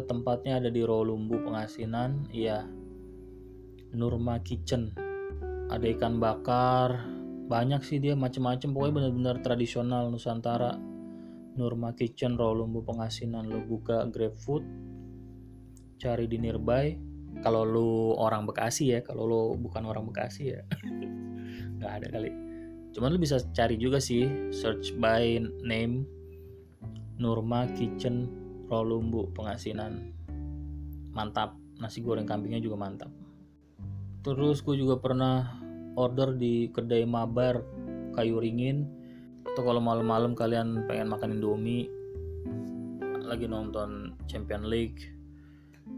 tempatnya 0.10 0.58
ada 0.58 0.74
di 0.74 0.82
Rolumbu 0.82 1.46
Pengasinan 1.46 2.34
iya. 2.34 2.66
Nurma 3.94 4.42
Kitchen. 4.42 4.90
Ada 5.70 5.86
ikan 5.94 6.18
bakar. 6.18 7.06
Banyak 7.46 7.86
sih 7.86 8.02
dia 8.02 8.18
macem-macem. 8.18 8.74
Pokoknya 8.74 8.94
bener-bener 8.98 9.38
tradisional 9.46 10.10
Nusantara. 10.10 10.74
Nurma 11.54 11.94
Kitchen 11.94 12.34
Rolumbu 12.34 12.82
Pengasinan. 12.82 13.46
Lu 13.46 13.62
buka 13.62 14.10
GrabFood 14.10 14.66
cari 16.02 16.26
di 16.26 16.42
nearby. 16.42 16.98
Kalau 17.46 17.62
lu 17.62 18.18
orang 18.18 18.50
Bekasi 18.50 18.98
ya 18.98 19.06
kalau 19.06 19.30
lu 19.30 19.42
bukan 19.62 19.86
orang 19.86 20.10
Bekasi 20.10 20.54
ya 20.54 20.62
nggak 21.84 21.96
ada 22.00 22.08
kali. 22.08 22.32
Cuman 22.94 23.10
lu 23.10 23.20
bisa 23.20 23.42
cari 23.58 23.76
juga 23.76 23.98
sih 23.98 24.54
search 24.54 24.94
by 25.02 25.42
name 25.66 26.06
Nurma 27.18 27.66
Kitchen 27.74 28.30
Rolumbu 28.70 29.34
pengasinan. 29.34 30.14
Mantap 31.14 31.58
nasi 31.82 32.06
goreng 32.06 32.30
kambingnya 32.30 32.62
juga 32.62 32.78
mantap. 32.78 33.10
Terus 34.22 34.62
gue 34.62 34.78
juga 34.78 35.02
pernah 35.02 35.58
order 35.98 36.38
di 36.38 36.70
kedai 36.70 37.04
mabar 37.10 37.66
kayu 38.14 38.38
ringin. 38.38 38.86
Atau 39.44 39.66
kalau 39.66 39.82
malam-malam 39.82 40.38
kalian 40.38 40.86
pengen 40.86 41.10
makan 41.10 41.38
indomie 41.38 41.90
lagi 43.26 43.50
nonton 43.50 44.14
Champion 44.30 44.70
League 44.70 45.02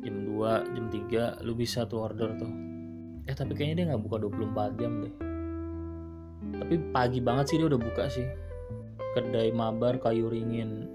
jam 0.03 0.23
2 0.23 0.73
jam 0.73 0.85
3 0.87 1.43
lu 1.43 1.53
bisa 1.59 1.83
tuh 1.87 2.07
order 2.07 2.39
tuh. 2.39 2.51
Eh 3.27 3.35
tapi 3.35 3.51
kayaknya 3.51 3.75
dia 3.83 3.85
nggak 3.91 4.03
buka 4.03 4.17
24 4.21 4.79
jam 4.79 4.91
deh 5.03 5.24
tapi 6.61 6.75
pagi 6.91 7.19
banget 7.19 7.45
sih 7.51 7.57
dia 7.59 7.67
udah 7.67 7.81
buka 7.81 8.05
sih. 8.07 8.25
Kedai 9.15 9.51
mabar 9.51 9.99
kayu 9.99 10.27
ringin. 10.27 10.87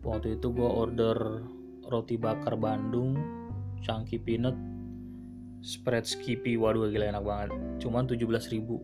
Waktu 0.00 0.40
itu 0.40 0.52
gue 0.52 0.64
order 0.68 1.44
roti 1.88 2.16
bakar 2.16 2.56
Bandung 2.56 3.16
chunky 3.84 4.16
peanut 4.16 4.56
spread 5.60 6.04
skippy. 6.08 6.56
Waduh 6.56 6.88
gila 6.88 7.12
enak 7.12 7.24
banget. 7.24 7.50
Cuman 7.80 8.08
17 8.08 8.52
ribu. 8.52 8.80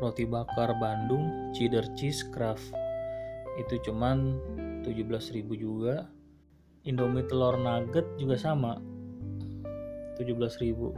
Roti 0.00 0.24
bakar 0.24 0.74
Bandung 0.76 1.52
cheddar 1.54 1.86
cheese 1.94 2.24
craft 2.32 2.72
itu 3.58 3.90
cuman 3.90 4.38
17 4.86 5.34
ribu 5.34 5.58
juga. 5.58 6.06
Indomie 6.86 7.26
telur 7.26 7.58
nugget 7.58 8.06
juga 8.16 8.38
sama. 8.38 8.80
17 10.16 10.62
ribu. 10.64 10.94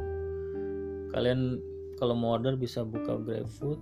Kalian 1.11 1.59
kalau 2.01 2.17
mau 2.17 2.41
order 2.41 2.57
bisa 2.57 2.81
buka 2.81 3.21
GrabFood 3.21 3.79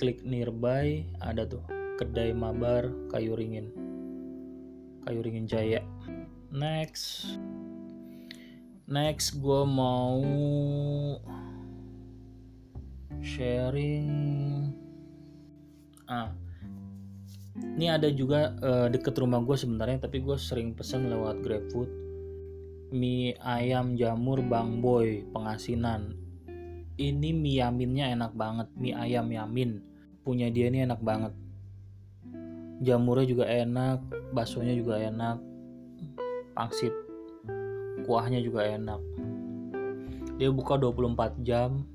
klik 0.00 0.24
nearby 0.24 1.04
ada 1.20 1.44
tuh 1.44 1.60
kedai 2.00 2.32
mabar 2.32 2.88
kayu 3.12 3.36
ringin. 3.36 3.68
Kayu 5.04 5.20
ringin 5.20 5.44
jaya. 5.44 5.84
Next. 6.48 7.36
Next 8.88 9.36
gue 9.36 9.62
mau 9.68 10.24
sharing. 13.20 14.08
Ah. 16.08 16.32
Ini 17.60 18.00
ada 18.00 18.08
juga 18.08 18.56
uh, 18.64 18.88
deket 18.88 19.20
rumah 19.20 19.44
gue 19.44 19.52
sebenarnya 19.52 20.08
tapi 20.08 20.24
gue 20.24 20.40
sering 20.40 20.72
pesen 20.72 21.12
lewat 21.12 21.44
GrabFood. 21.44 21.92
Mie 22.96 23.36
ayam 23.44 24.00
jamur 24.00 24.40
Bang 24.40 24.80
Boy 24.80 25.28
pengasinan 25.28 26.16
ini 27.00 27.32
mie 27.32 27.64
yaminnya 27.64 28.12
enak 28.12 28.36
banget 28.36 28.68
mie 28.76 28.92
ayam 28.92 29.32
yamin. 29.32 29.80
Punya 30.20 30.52
dia 30.52 30.68
ini 30.68 30.84
enak 30.84 31.00
banget. 31.00 31.32
Jamurnya 32.84 33.24
juga 33.24 33.44
enak 33.48 33.98
baksonya 34.36 34.76
juga 34.76 35.00
enak 35.00 35.40
pangsit 36.52 36.92
kuahnya 38.04 38.44
juga 38.44 38.68
enak. 38.68 39.00
Dia 40.36 40.52
buka 40.52 40.76
24 40.76 41.40
jam. 41.40 41.88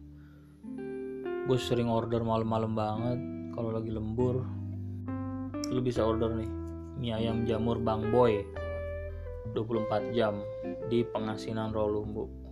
Gue 1.45 1.61
sering 1.61 1.85
order 1.85 2.25
malam-malam 2.25 2.73
banget 2.73 3.19
kalau 3.53 3.69
lagi 3.69 3.93
lembur. 3.93 4.41
Lu 5.69 5.81
bisa 5.85 6.01
order 6.01 6.33
nih 6.33 6.49
mie 6.97 7.13
ayam 7.13 7.45
jamur 7.45 7.77
Bang 7.77 8.09
Boy. 8.09 8.41
24 9.53 10.17
jam 10.17 10.41
di 10.89 11.05
pengasinan 11.05 11.69
Rolumbu 11.69 12.45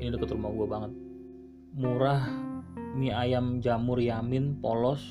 ini 0.00 0.12
deket 0.12 0.32
rumah 0.36 0.52
gue 0.52 0.66
banget 0.68 0.92
murah 1.76 2.24
mie 2.96 3.12
ayam 3.12 3.60
jamur 3.60 4.00
yamin 4.00 4.56
polos 4.64 5.04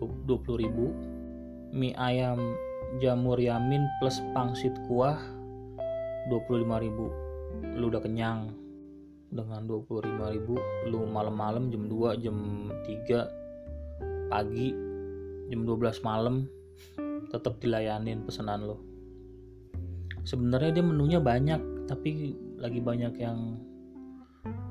20.000 0.00 1.76
mie 1.76 1.92
ayam 2.00 2.56
jamur 2.96 3.36
yamin 3.36 3.84
plus 4.00 4.24
pangsit 4.32 4.72
kuah 4.88 5.20
25.000 6.32 7.76
lu 7.76 7.84
udah 7.92 8.00
kenyang. 8.00 8.52
Dengan 9.28 9.68
25.000 9.68 10.88
lu 10.88 11.04
malam-malam 11.04 11.68
jam 11.68 11.84
2 11.84 12.24
jam 12.24 12.36
3 12.88 14.32
pagi 14.32 14.72
jam 15.52 15.60
12 15.68 16.00
malam 16.00 16.48
tetap 17.28 17.60
dilayanin 17.60 18.24
pesanan 18.24 18.64
lo 18.64 18.80
sebenarnya 20.24 20.80
dia 20.80 20.84
menunya 20.84 21.20
banyak 21.20 21.60
tapi 21.84 22.36
lagi 22.56 22.80
banyak 22.80 23.16
yang 23.20 23.60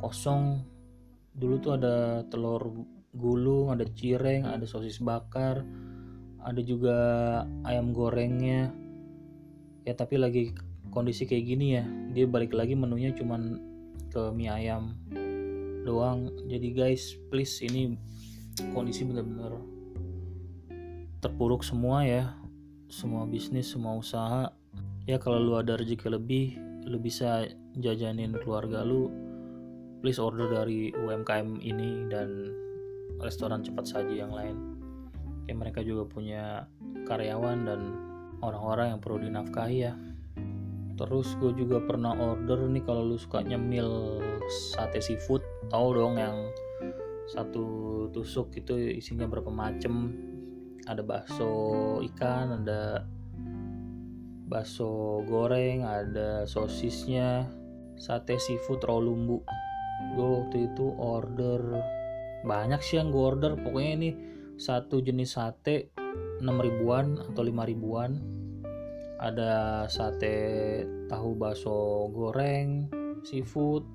kosong 0.02 0.64
dulu 1.38 1.56
tuh 1.62 1.78
ada 1.78 2.26
telur 2.28 2.86
gulung, 3.14 3.74
ada 3.74 3.86
cireng, 3.86 4.46
ada 4.46 4.66
sosis 4.66 5.02
bakar, 5.02 5.66
ada 6.42 6.62
juga 6.62 6.98
ayam 7.66 7.94
gorengnya. 7.94 8.74
Ya 9.86 9.94
tapi 9.98 10.20
lagi 10.20 10.54
kondisi 10.94 11.26
kayak 11.26 11.46
gini 11.46 11.78
ya, 11.78 11.86
dia 12.14 12.26
balik 12.30 12.54
lagi 12.54 12.74
menunya 12.78 13.14
cuman 13.14 13.62
ke 14.10 14.32
mie 14.34 14.50
ayam 14.50 14.98
doang. 15.86 16.30
Jadi 16.50 16.74
guys, 16.76 17.16
please 17.30 17.64
ini 17.64 17.96
kondisi 18.74 19.06
bener-bener 19.06 19.56
terpuruk 21.22 21.66
semua 21.66 22.06
ya. 22.06 22.36
Semua 22.88 23.28
bisnis, 23.28 23.68
semua 23.68 24.00
usaha. 24.00 24.52
Ya 25.08 25.20
kalau 25.20 25.40
lu 25.40 25.54
ada 25.60 25.76
rezeki 25.76 26.08
lebih, 26.20 26.46
lu 26.88 27.00
bisa 27.00 27.48
jajanin 27.76 28.36
keluarga 28.40 28.84
lu. 28.84 29.27
Please 29.98 30.22
order 30.22 30.46
dari 30.46 30.94
UMKM 30.94 31.58
ini 31.62 32.06
dan 32.10 32.54
restoran 33.18 33.66
cepat 33.66 33.86
saji 33.90 34.22
yang 34.22 34.30
lain. 34.30 34.78
Kayak 35.46 35.58
mereka 35.58 35.80
juga 35.82 36.06
punya 36.06 36.70
karyawan 37.08 37.60
dan 37.66 37.82
orang-orang 38.46 38.94
yang 38.94 39.02
perlu 39.02 39.18
dinafkahi 39.26 39.78
ya. 39.82 39.94
Terus 40.98 41.38
gue 41.38 41.54
juga 41.54 41.82
pernah 41.82 42.14
order 42.18 42.66
nih 42.70 42.82
kalau 42.86 43.06
lu 43.06 43.18
suka 43.18 43.42
nyemil 43.46 44.22
sate 44.74 45.02
seafood, 45.02 45.46
tahu 45.70 45.94
dong 45.94 46.18
yang 46.18 46.50
satu 47.30 47.66
tusuk 48.10 48.54
itu 48.58 48.98
isinya 48.98 49.30
berapa 49.30 49.50
macem. 49.50 50.14
Ada 50.88 51.04
bakso 51.04 51.52
ikan, 52.14 52.64
ada 52.64 53.06
bakso 54.48 55.22
goreng, 55.28 55.84
ada 55.84 56.48
sosisnya, 56.48 57.46
sate 58.00 58.40
seafood 58.40 58.82
raw 58.88 58.98
lumbu. 58.98 59.44
Gue 60.14 60.28
waktu 60.42 60.70
itu 60.74 60.94
order. 60.98 61.62
Banyak 62.46 62.82
sih 62.86 63.02
yang 63.02 63.10
gue 63.10 63.24
order. 63.24 63.58
Pokoknya 63.58 63.92
ini 63.98 64.10
satu 64.58 65.02
jenis 65.02 65.38
sate 65.38 65.94
6 66.42 66.46
ribuan 66.46 67.18
atau 67.18 67.42
5 67.42 67.70
ribuan. 67.70 68.22
Ada 69.18 69.86
sate 69.90 70.38
tahu 71.10 71.34
bakso 71.38 72.10
goreng 72.14 72.90
seafood. 73.26 73.86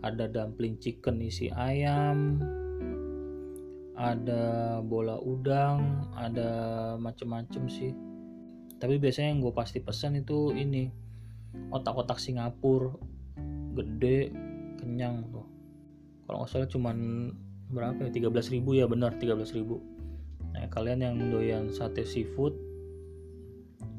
Ada 0.00 0.28
dumpling 0.32 0.80
chicken 0.80 1.20
isi 1.20 1.52
ayam. 1.52 2.40
Ada 3.96 4.80
bola 4.80 5.20
udang. 5.20 6.08
Ada 6.16 6.50
macem-macem 6.96 7.68
sih. 7.68 7.92
Tapi 8.76 9.00
biasanya 9.00 9.32
yang 9.32 9.40
gue 9.40 9.52
pasti 9.56 9.80
pesan 9.80 10.20
itu 10.20 10.52
ini 10.52 10.88
otak-otak 11.72 12.20
Singapura. 12.20 12.92
Gede 13.76 14.45
kenyang 14.76 15.26
tuh. 15.32 15.46
Kalau 16.26 16.42
nggak 16.42 16.50
salah 16.50 16.68
cuman 16.70 16.96
berapa 17.70 18.10
ya? 18.10 18.30
13 18.30 18.54
ribu 18.54 18.78
ya 18.78 18.86
benar 18.86 19.18
13 19.18 19.56
ribu. 19.56 19.82
Nah 20.54 20.66
kalian 20.70 21.02
yang 21.02 21.16
doyan 21.30 21.68
sate 21.68 22.06
seafood 22.06 22.54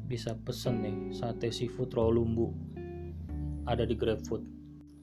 bisa 0.08 0.32
pesen 0.40 0.80
nih 0.80 0.96
sate 1.12 1.52
seafood 1.52 1.92
raw 1.92 2.08
lumbu. 2.08 2.52
Ada 3.68 3.84
di 3.84 3.92
GrabFood. 3.92 4.40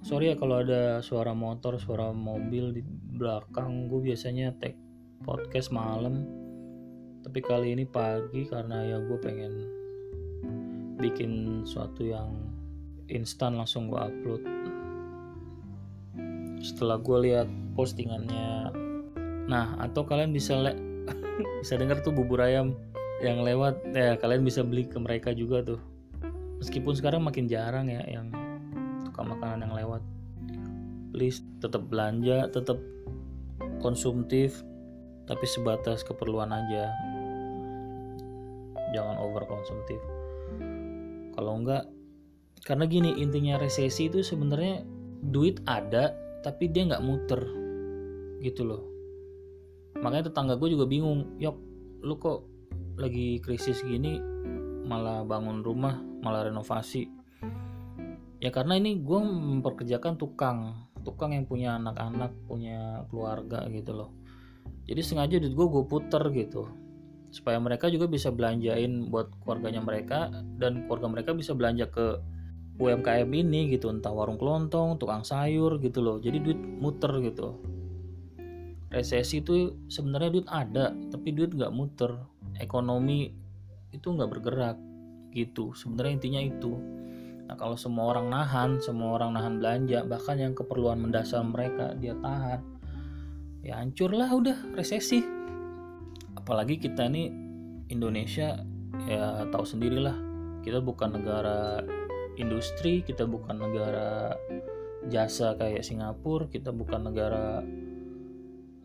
Sorry 0.01 0.33
ya 0.33 0.35
kalau 0.37 0.61
ada 0.61 1.01
suara 1.01 1.33
motor 1.33 1.77
suara 1.77 2.09
mobil 2.09 2.73
di 2.73 2.81
belakang. 3.17 3.89
Gue 3.89 4.09
biasanya 4.09 4.57
take 4.57 4.77
podcast 5.21 5.69
malam. 5.69 6.25
Tapi 7.21 7.41
kali 7.41 7.73
ini 7.73 7.85
pagi 7.89 8.45
karena 8.45 8.85
ya 8.85 8.97
gue 9.01 9.17
pengen 9.17 9.53
bikin 11.01 11.61
suatu 11.65 12.05
yang 12.05 12.33
instan 13.09 13.57
langsung 13.57 13.89
gue 13.89 13.97
upload 13.97 14.54
setelah 16.61 16.99
gue 16.99 17.17
lihat 17.31 17.47
postingannya. 17.73 18.71
Nah 19.49 19.77
atau 19.79 20.03
kalian 20.03 20.31
bisa 20.35 20.55
le 20.57 20.73
bisa 21.61 21.77
dengar 21.79 22.01
tuh 22.01 22.15
bubur 22.15 22.43
ayam 22.43 22.75
yang 23.23 23.41
lewat. 23.41 23.79
Ya 23.91 24.15
kalian 24.19 24.43
bisa 24.43 24.61
beli 24.61 24.87
ke 24.87 24.97
mereka 24.99 25.31
juga 25.31 25.63
tuh. 25.63 25.81
Meskipun 26.61 26.95
sekarang 26.95 27.21
makin 27.23 27.47
jarang 27.51 27.91
ya 27.91 28.01
yang 28.07 28.31
tukang 29.07 29.31
makanan 29.31 29.67
yang 29.67 29.75
lewat. 29.75 30.01
Please 31.15 31.43
tetap 31.63 31.87
belanja 31.87 32.51
tetap 32.51 32.79
konsumtif 33.79 34.63
tapi 35.25 35.45
sebatas 35.47 36.03
keperluan 36.03 36.51
aja. 36.51 36.91
Jangan 38.95 39.19
over 39.19 39.43
konsumtif 39.43 39.99
kalau 41.35 41.59
enggak 41.59 41.83
karena 42.63 42.87
gini 42.87 43.11
intinya 43.19 43.59
resesi 43.59 44.07
itu 44.07 44.23
sebenarnya 44.23 44.81
duit 45.29 45.61
ada 45.67 46.15
tapi 46.45 46.69
dia 46.69 46.85
nggak 46.85 47.01
muter. 47.01 47.41
Gitu 48.45 48.61
loh. 48.61 48.85
Makanya 49.97 50.29
tetangga 50.29 50.61
gue 50.61 50.69
juga 50.77 50.85
bingung 50.85 51.41
yok 51.41 51.57
lu 52.05 52.21
kok 52.21 52.45
lagi 53.01 53.41
krisis 53.41 53.81
gini 53.81 54.21
malah 54.85 55.25
bangun 55.25 55.65
rumah 55.65 55.97
malah 56.21 56.45
renovasi. 56.45 57.09
Ya 58.37 58.53
karena 58.53 58.77
ini 58.77 59.01
gue 59.01 59.19
memperkerjakan 59.25 60.21
tukang 60.21 60.85
tukang 61.01 61.33
yang 61.33 61.49
punya 61.49 61.81
anak-anak 61.81 62.37
punya 62.45 63.09
keluarga 63.09 63.65
gitu 63.73 63.97
loh. 63.97 64.13
Jadi 64.85 65.01
sengaja 65.01 65.41
duit 65.41 65.57
gue 65.57 65.65
gue 65.65 65.83
puter 65.89 66.21
gitu 66.29 66.69
supaya 67.33 67.59
mereka 67.59 67.91
juga 67.91 68.07
bisa 68.07 68.31
belanjain 68.31 69.11
buat 69.11 69.27
keluarganya 69.43 69.83
mereka 69.83 70.31
dan 70.55 70.87
keluarga 70.87 71.11
mereka 71.11 71.31
bisa 71.35 71.51
belanja 71.51 71.91
ke 71.91 72.15
UMKM 72.75 73.29
ini 73.31 73.71
gitu 73.71 73.87
entah 73.87 74.11
warung 74.11 74.35
kelontong 74.35 74.99
tukang 74.99 75.23
sayur 75.23 75.79
gitu 75.79 76.03
loh. 76.03 76.19
Jadi 76.19 76.37
duit 76.43 76.59
muter 76.59 77.11
gitu. 77.23 77.55
Resesi 78.91 79.39
itu 79.39 79.79
sebenarnya 79.87 80.29
duit 80.31 80.47
ada 80.51 80.91
tapi 80.91 81.31
duit 81.31 81.55
nggak 81.55 81.71
muter. 81.71 82.19
Ekonomi 82.59 83.31
itu 83.95 84.07
nggak 84.11 84.27
bergerak 84.27 84.77
gitu. 85.31 85.71
Sebenarnya 85.71 86.19
intinya 86.19 86.41
itu. 86.43 86.75
Nah 87.47 87.55
kalau 87.55 87.79
semua 87.79 88.11
orang 88.11 88.27
nahan 88.27 88.83
semua 88.83 89.15
orang 89.21 89.39
nahan 89.39 89.61
belanja 89.63 90.03
bahkan 90.03 90.35
yang 90.35 90.51
keperluan 90.51 90.99
mendasar 90.99 91.47
mereka 91.47 91.95
dia 91.95 92.11
tahan. 92.19 92.59
Ya 93.63 93.79
hancurlah 93.79 94.27
udah 94.35 94.75
resesi. 94.75 95.23
Apalagi 96.35 96.75
kita 96.75 97.07
ini 97.07 97.31
Indonesia 97.87 98.59
ya 99.07 99.47
tahu 99.47 99.63
sendirilah. 99.63 100.17
Kita 100.65 100.81
bukan 100.81 101.21
negara 101.21 101.85
industri, 102.37 103.01
kita 103.01 103.27
bukan 103.27 103.59
negara 103.59 104.35
jasa 105.07 105.53
kayak 105.55 105.85
Singapura, 105.85 106.49
kita 106.49 106.73
bukan 106.73 107.11
negara 107.11 107.61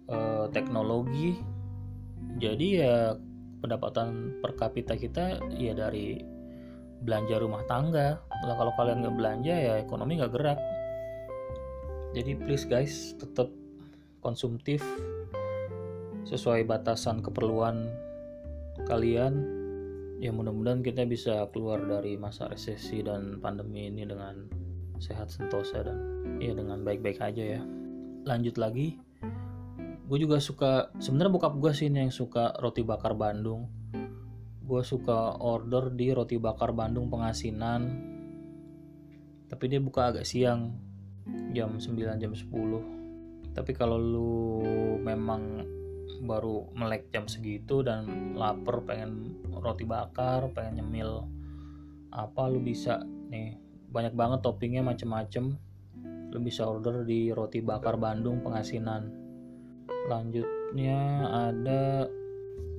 uh, 0.08 0.46
teknologi. 0.52 1.38
Jadi 2.40 2.80
ya 2.80 3.14
pendapatan 3.60 4.40
per 4.40 4.56
kapita 4.56 4.96
kita 4.96 5.40
ya 5.56 5.76
dari 5.76 6.20
belanja 7.00 7.36
rumah 7.40 7.64
tangga. 7.66 8.20
Lah 8.20 8.54
kalau 8.56 8.72
kalian 8.76 9.04
nggak 9.04 9.16
belanja 9.16 9.54
ya 9.54 9.74
ekonomi 9.80 10.20
nggak 10.20 10.32
gerak. 10.32 10.60
Jadi 12.16 12.32
please 12.36 12.66
guys 12.66 13.14
tetap 13.16 13.48
konsumtif 14.20 14.82
sesuai 16.28 16.68
batasan 16.68 17.24
keperluan 17.24 17.88
kalian 18.84 19.59
ya 20.20 20.30
mudah-mudahan 20.30 20.84
kita 20.84 21.08
bisa 21.08 21.48
keluar 21.48 21.80
dari 21.88 22.20
masa 22.20 22.46
resesi 22.46 23.00
dan 23.00 23.40
pandemi 23.40 23.88
ini 23.88 24.04
dengan 24.04 24.44
sehat 25.00 25.32
sentosa 25.32 25.80
dan 25.80 25.96
ya 26.36 26.52
dengan 26.52 26.84
baik-baik 26.84 27.18
aja 27.24 27.58
ya. 27.58 27.62
Lanjut 28.28 28.60
lagi 28.60 29.00
gue 30.10 30.18
juga 30.18 30.42
suka 30.42 30.90
sebenarnya 30.98 31.30
bokap 31.38 31.54
gue 31.62 31.70
sih 31.70 31.86
yang 31.86 32.10
suka 32.10 32.52
roti 32.60 32.82
bakar 32.82 33.14
Bandung. 33.14 33.70
Gue 34.66 34.82
suka 34.82 35.38
order 35.38 35.94
di 35.94 36.10
roti 36.10 36.36
bakar 36.36 36.76
Bandung 36.76 37.08
pengasinan 37.08 38.10
tapi 39.50 39.66
dia 39.66 39.82
buka 39.82 40.14
agak 40.14 40.22
siang 40.22 40.78
jam 41.50 41.74
9 41.82 42.22
jam 42.22 42.30
10 42.30 43.50
tapi 43.50 43.72
kalau 43.74 43.98
lu 43.98 44.62
memang 45.02 45.66
baru 46.18 46.68
melek 46.74 47.08
jam 47.14 47.30
segitu 47.30 47.86
dan 47.86 48.34
lapar 48.34 48.82
pengen 48.84 49.38
roti 49.50 49.86
bakar 49.86 50.50
pengen 50.52 50.82
nyemil 50.82 51.24
apa 52.10 52.50
lu 52.50 52.58
bisa 52.58 53.00
nih 53.30 53.54
banyak 53.90 54.14
banget 54.14 54.40
toppingnya 54.46 54.86
macem-macem. 54.86 55.58
Lu 56.30 56.38
bisa 56.38 56.62
order 56.62 57.02
di 57.02 57.34
roti 57.34 57.58
bakar 57.58 57.98
Bandung 57.98 58.38
pengasinan. 58.38 59.10
Lanjutnya 60.06 61.26
ada 61.50 62.06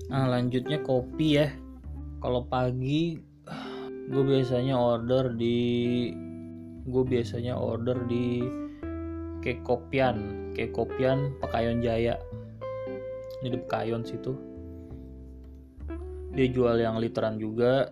nah 0.08 0.26
lanjutnya 0.28 0.80
kopi 0.84 1.28
ya. 1.36 1.52
Kalau 2.24 2.48
pagi 2.48 3.20
gue 4.12 4.24
biasanya 4.24 4.76
order 4.80 5.36
di 5.36 5.60
gue 6.88 7.04
biasanya 7.04 7.60
order 7.60 8.08
di 8.08 8.40
kekopian. 9.44 10.48
Kekopian 10.52 11.40
Pekayon 11.40 11.80
Jaya 11.80 12.20
ini 13.42 13.58
di 13.58 13.60
Pekayon 13.60 14.06
situ. 14.06 14.34
Dia 16.32 16.48
jual 16.48 16.78
yang 16.78 17.02
literan 17.02 17.42
juga. 17.42 17.90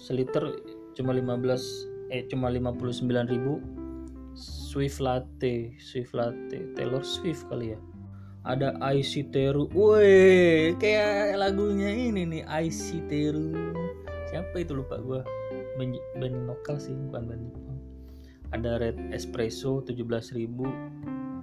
seliter 0.00 0.56
cuma 0.96 1.12
15 1.12 2.10
eh 2.10 2.26
cuma 2.26 2.50
59.000 2.50 3.80
swift 4.34 4.98
latte, 5.02 5.74
swift 5.78 6.16
latte 6.16 6.72
Taylor 6.74 7.04
Swift 7.04 7.46
kali 7.50 7.76
ya. 7.76 7.80
Ada 8.40 8.72
Icy 8.96 9.28
Teru. 9.28 9.68
Woi, 9.76 10.72
kayak 10.80 11.36
lagunya 11.36 11.92
ini 11.92 12.24
nih 12.24 12.42
Icy 12.48 13.04
Teru. 13.04 13.52
Siapa 14.32 14.64
itu 14.64 14.72
lupa 14.72 14.96
gua. 14.96 15.20
Band, 15.76 16.00
band 16.16 16.48
lokal 16.48 16.80
sih, 16.80 16.96
bukan 16.96 17.36
Jepang. 17.36 17.78
Ada 18.50 18.80
Red 18.80 18.98
Espresso 19.12 19.84
17.000 19.84 20.40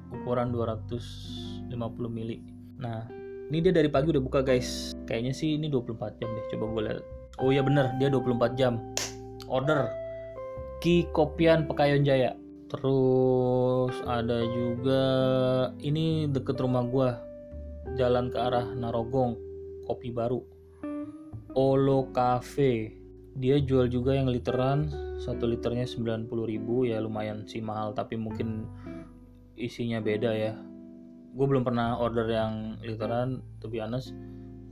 ukuran 0.10 0.49
250 0.51 1.69
ml. 2.10 2.31
Nah, 2.81 3.05
ini 3.47 3.63
dia 3.63 3.71
dari 3.71 3.88
pagi 3.88 4.12
udah 4.12 4.23
buka 4.23 4.43
guys. 4.43 4.91
Kayaknya 5.07 5.33
sih 5.33 5.55
ini 5.55 5.71
24 5.71 6.19
jam 6.19 6.29
deh. 6.36 6.45
Coba 6.51 6.63
gue 6.67 6.81
lihat. 6.83 7.05
Oh 7.39 7.49
iya 7.51 7.63
bener. 7.63 7.95
Dia 7.95 8.12
24 8.12 8.60
jam. 8.60 8.83
Order. 9.47 9.88
Ki 10.83 11.07
Kopian 11.15 11.63
Pekayon 11.63 12.03
Jaya. 12.03 12.36
Terus 12.67 13.95
ada 14.03 14.43
juga 14.43 15.03
ini 15.79 16.27
deket 16.27 16.60
rumah 16.60 16.83
gue 16.83 17.10
jalan 17.95 18.27
ke 18.27 18.38
arah 18.38 18.67
Narogong. 18.75 19.39
Kopi 19.88 20.12
baru. 20.12 20.43
Olo 21.55 22.12
Cafe. 22.12 22.91
Dia 23.39 23.63
jual 23.63 23.88
juga 23.88 24.12
yang 24.12 24.27
literan. 24.27 24.91
Satu 25.23 25.47
liternya 25.47 25.88
90.000 25.88 26.27
ya 26.83 26.99
lumayan 26.99 27.47
sih 27.47 27.63
mahal. 27.63 27.95
Tapi 27.95 28.19
mungkin 28.19 28.67
isinya 29.55 30.03
beda 30.03 30.36
ya 30.36 30.53
gue 31.38 31.45
belum 31.45 31.62
pernah 31.62 32.02
order 32.02 32.26
yang 32.26 32.82
literan 32.82 33.45
to 33.62 33.69
be 33.69 33.78
honest. 33.78 34.10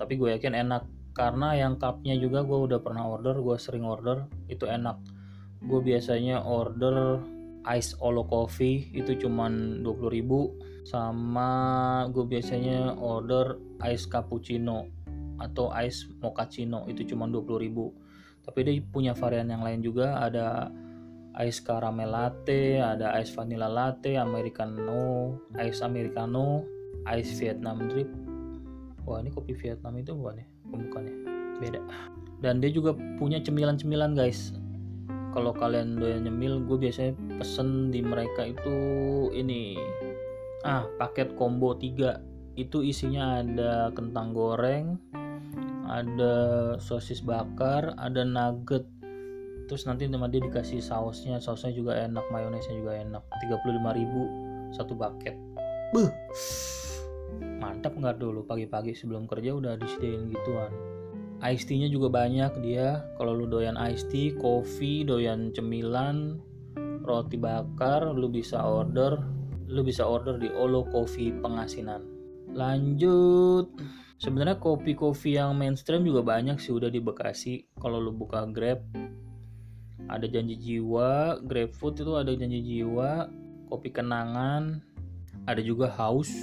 Tapi 0.02 0.18
gue 0.18 0.34
yakin 0.34 0.58
enak. 0.58 0.90
Karena 1.16 1.56
yang 1.56 1.80
cupnya 1.80 2.18
juga 2.20 2.44
gue 2.44 2.58
udah 2.68 2.82
pernah 2.82 3.08
order 3.08 3.38
gue 3.40 3.56
sering 3.56 3.86
order 3.86 4.26
itu 4.50 4.66
enak. 4.68 4.98
Gue 5.64 5.80
biasanya 5.80 6.44
order 6.44 7.22
ice 7.70 7.98
olo 8.02 8.26
coffee 8.26 8.90
itu 8.94 9.16
cuman 9.26 9.82
20.000 9.82 10.86
sama 10.86 11.50
gue 12.14 12.26
biasanya 12.30 12.94
order 13.02 13.58
ice 13.90 14.06
cappuccino 14.06 14.86
atau 15.42 15.74
ice 15.74 16.06
mochaccino 16.22 16.86
itu 16.86 17.02
cuma 17.10 17.26
20.000 17.26 18.46
tapi 18.46 18.60
dia 18.62 18.78
punya 18.86 19.18
varian 19.18 19.50
yang 19.50 19.66
lain 19.66 19.82
juga 19.82 20.22
ada 20.22 20.70
ice 21.44 21.60
caramel 21.60 22.08
latte, 22.08 22.80
ada 22.80 23.12
ice 23.20 23.36
vanilla 23.36 23.68
latte, 23.68 24.16
americano, 24.16 25.36
ice 25.60 25.84
americano, 25.84 26.64
ice 27.12 27.36
Vietnam 27.36 27.92
drip. 27.92 28.08
Wah 29.04 29.20
ini 29.20 29.30
kopi 29.30 29.54
Vietnam 29.54 30.00
itu 30.00 30.16
bukan 30.16 30.40
ya? 30.40 30.48
Bukan 30.72 31.02
ya? 31.04 31.16
Beda. 31.60 31.80
Dan 32.40 32.64
dia 32.64 32.72
juga 32.72 32.96
punya 33.20 33.44
cemilan-cemilan 33.44 34.16
guys. 34.16 34.56
Kalau 35.36 35.52
kalian 35.52 36.00
doyan 36.00 36.24
nyemil, 36.24 36.64
gue 36.64 36.80
biasanya 36.80 37.12
pesen 37.36 37.92
di 37.92 38.00
mereka 38.00 38.48
itu 38.48 38.76
ini. 39.36 39.76
Ah, 40.64 40.88
paket 40.96 41.36
combo 41.36 41.76
3. 41.76 42.24
Itu 42.56 42.80
isinya 42.80 43.44
ada 43.44 43.92
kentang 43.92 44.32
goreng, 44.32 44.96
ada 45.86 46.36
sosis 46.80 47.20
bakar, 47.20 47.94
ada 48.00 48.24
nugget 48.24 48.88
terus 49.66 49.86
nanti 49.90 50.06
sama 50.06 50.30
dia 50.30 50.42
dikasih 50.42 50.80
sausnya 50.82 51.42
sausnya 51.42 51.74
juga 51.74 51.98
enak 51.98 52.26
mayonesnya 52.30 52.76
juga 52.78 52.94
enak. 52.98 53.24
35.000 53.50 54.74
satu 54.74 54.94
paket 54.98 55.36
Buh. 55.94 56.10
mantap 57.62 57.94
nggak 57.98 58.20
dulu? 58.22 58.46
Pagi-pagi 58.46 58.94
sebelum 58.94 59.26
kerja 59.26 59.56
udah 59.58 59.74
disediain 59.80 60.30
gituan. 60.30 60.72
Ice 61.52 61.68
tea-nya 61.68 61.92
juga 61.92 62.08
banyak 62.08 62.64
dia. 62.64 63.04
Kalau 63.20 63.36
lu 63.36 63.46
doyan 63.46 63.76
ice 63.92 64.08
tea, 64.08 64.34
kopi, 64.36 65.04
doyan 65.04 65.52
cemilan, 65.52 66.40
roti 67.04 67.36
bakar, 67.36 68.12
lu 68.12 68.32
bisa 68.32 68.64
order 68.64 69.20
lu 69.66 69.82
bisa 69.82 70.06
order 70.06 70.38
di 70.38 70.50
Olo 70.54 70.86
Coffee 70.86 71.34
Pengasinan. 71.42 72.06
Lanjut. 72.54 73.74
Sebenarnya 74.16 74.62
kopi-kopi 74.62 75.36
yang 75.36 75.58
mainstream 75.58 76.06
juga 76.06 76.24
banyak 76.24 76.62
sih 76.62 76.72
udah 76.72 76.88
di 76.88 77.02
Bekasi. 77.02 77.68
Kalau 77.76 78.00
lu 78.00 78.16
buka 78.16 78.46
Grab 78.48 78.80
ada 80.06 80.26
janji 80.30 80.56
jiwa 80.58 81.42
grapefruit 81.42 81.98
itu 82.02 82.14
ada 82.14 82.32
janji 82.34 82.62
jiwa 82.62 83.30
kopi 83.70 83.90
kenangan 83.90 84.82
ada 85.46 85.62
juga 85.62 85.90
house 85.90 86.34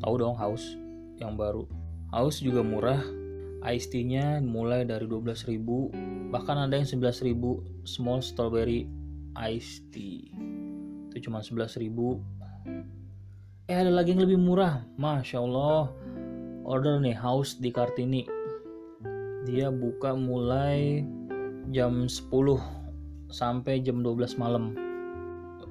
tahu 0.00 0.14
dong 0.16 0.34
house 0.34 0.80
yang 1.20 1.36
baru. 1.36 1.68
House 2.10 2.40
juga 2.40 2.64
murah. 2.64 3.04
Iced 3.60 3.92
tea 3.92 4.08
nya 4.08 4.40
mulai 4.40 4.88
dari 4.88 5.04
12.000 5.04 6.32
bahkan 6.32 6.56
ada 6.56 6.80
yang 6.80 6.88
11.000 6.88 7.36
small 7.84 8.24
strawberry 8.24 8.88
iced 9.36 9.84
tea. 9.92 10.32
Itu 11.12 11.28
cuma 11.28 11.44
11.000 11.44 11.84
eh 13.70 13.76
ada 13.76 13.92
lagi 13.92 14.16
yang 14.16 14.24
lebih 14.24 14.40
murah. 14.40 14.80
Masya 14.96 15.44
Allah. 15.44 15.92
Order 16.64 17.04
nih 17.04 17.14
house 17.14 17.60
di 17.60 17.68
Kartini. 17.68 18.24
Dia 19.44 19.68
buka 19.68 20.16
mulai 20.16 21.04
jam 21.68 22.08
10 22.08 22.79
sampai 23.30 23.78
jam 23.80 24.02
12 24.02 24.36
malam. 24.36 24.74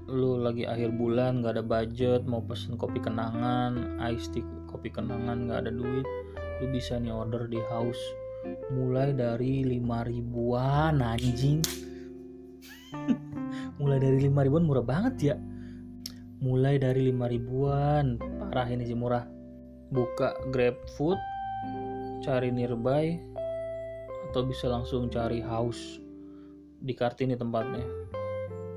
Lu 0.09 0.41
lagi 0.41 0.65
akhir 0.65 0.95
bulan 0.95 1.43
nggak 1.43 1.59
ada 1.59 1.63
budget 1.63 2.25
mau 2.25 2.41
pesen 2.41 2.79
kopi 2.79 2.97
kenangan 2.97 4.01
ice 4.09 4.31
tea 4.33 4.41
kopi 4.65 4.89
kenangan 4.89 5.45
nggak 5.45 5.67
ada 5.67 5.71
duit 5.75 6.07
lu 6.59 6.65
bisa 6.71 6.97
nih 6.97 7.13
order 7.13 7.45
di 7.45 7.59
house. 7.69 7.99
Mulai 8.71 9.13
dari 9.13 9.67
5 9.67 10.09
ribuan 10.09 11.03
anjing. 11.03 11.59
Mulai 13.79 13.97
dari 13.99 14.17
5 14.27 14.45
ribuan 14.47 14.63
murah 14.65 14.85
banget 14.87 15.15
ya. 15.19 15.35
Mulai 16.39 16.79
dari 16.79 17.11
5 17.11 17.33
ribuan 17.35 18.15
parah 18.39 18.67
ini 18.71 18.87
sih 18.87 18.95
murah. 18.95 19.27
Buka 19.91 20.35
grab 20.51 20.79
food 20.95 21.19
cari 22.23 22.51
nearby 22.51 23.19
atau 24.29 24.45
bisa 24.45 24.69
langsung 24.69 25.09
cari 25.09 25.41
house 25.41 26.08
di 26.79 26.93
Kartini 26.95 27.35
tempatnya. 27.35 27.83